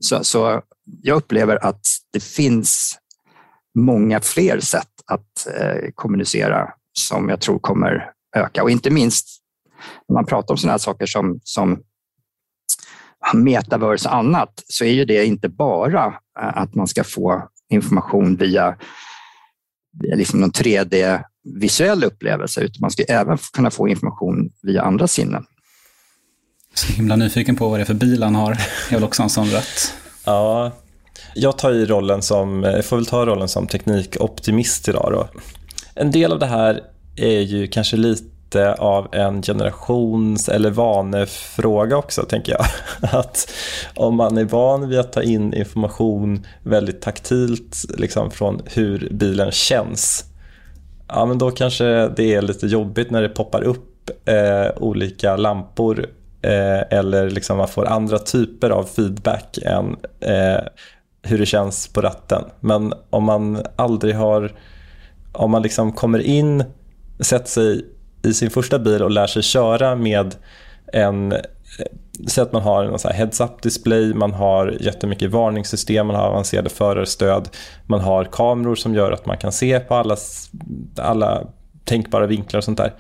[0.00, 0.62] Så, så
[1.02, 2.98] jag upplever att det finns
[3.78, 8.62] många fler sätt att eh, kommunicera som jag tror kommer öka.
[8.62, 9.26] Och inte minst
[10.08, 11.82] när man pratar om sådana här saker som, som
[13.34, 16.06] metaverse och annat, så är ju det inte bara
[16.40, 18.76] eh, att man ska få information via,
[20.02, 25.44] via liksom någon 3D-visuell upplevelse, utan man ska även kunna få information via andra sinnen.
[26.78, 28.58] Så himla nyfiken på vad det är för bil han har.
[28.90, 29.94] Jag vill också ha en sån rött.
[30.24, 30.72] Ja,
[31.34, 35.28] jag tar i rollen som, jag får väl ta rollen som teknikoptimist idag då.
[35.94, 36.80] En del av det här
[37.16, 42.64] är ju kanske lite av en generations eller vanefråga också, tänker jag.
[43.18, 43.52] Att
[43.94, 49.50] om man är van vid att ta in information väldigt taktilt liksom från hur bilen
[49.50, 50.24] känns,
[51.08, 56.06] ja men då kanske det är lite jobbigt när det poppar upp eh, olika lampor
[56.42, 60.60] eh, eller liksom man får andra typer av feedback än eh,
[61.22, 62.44] hur det känns på ratten.
[62.60, 64.52] Men om man aldrig har,
[65.32, 66.64] om man liksom kommer in,
[67.20, 67.84] sätter sig
[68.22, 70.34] i sin första bil och lär sig köra med
[70.92, 71.38] en eh,
[72.28, 77.48] Säg att man har en heads-up display, man har jättemycket varningssystem, man har avancerade förarstöd,
[77.86, 80.16] man har kameror som gör att man kan se på alla,
[80.96, 81.46] alla
[81.84, 82.94] tänkbara vinklar och sånt där.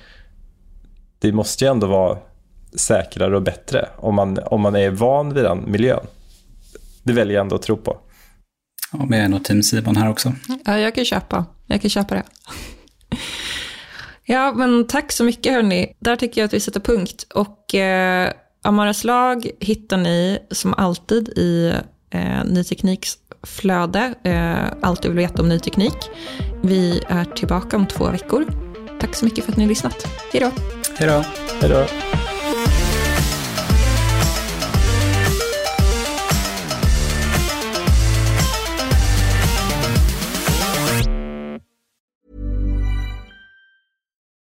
[1.18, 2.18] Det måste ju ändå vara
[2.76, 6.06] säkrare och bättre om man, om man är van vid den miljön.
[7.02, 7.98] Det väljer jag ändå att tro på.
[8.92, 10.32] Ja, men jag är nog team Simon här också.
[10.64, 11.44] Ja, jag kan köpa.
[11.66, 12.22] Jag kan köpa det.
[14.24, 15.96] Ja, men tack så mycket hörni.
[15.98, 17.26] Där tycker jag att vi sätter punkt.
[17.34, 21.74] Och eh, Amaras lag hittar ni som alltid i
[22.10, 24.14] eh, Ny Tekniks flöde.
[24.22, 25.96] Eh, allt du vill veta om ny teknik.
[26.62, 28.46] Vi är tillbaka om två veckor.
[29.00, 30.08] Tack så mycket för att ni har lyssnat.
[30.32, 30.50] Hej då.
[30.98, 31.24] Hej då.
[31.60, 32.17] Hej då.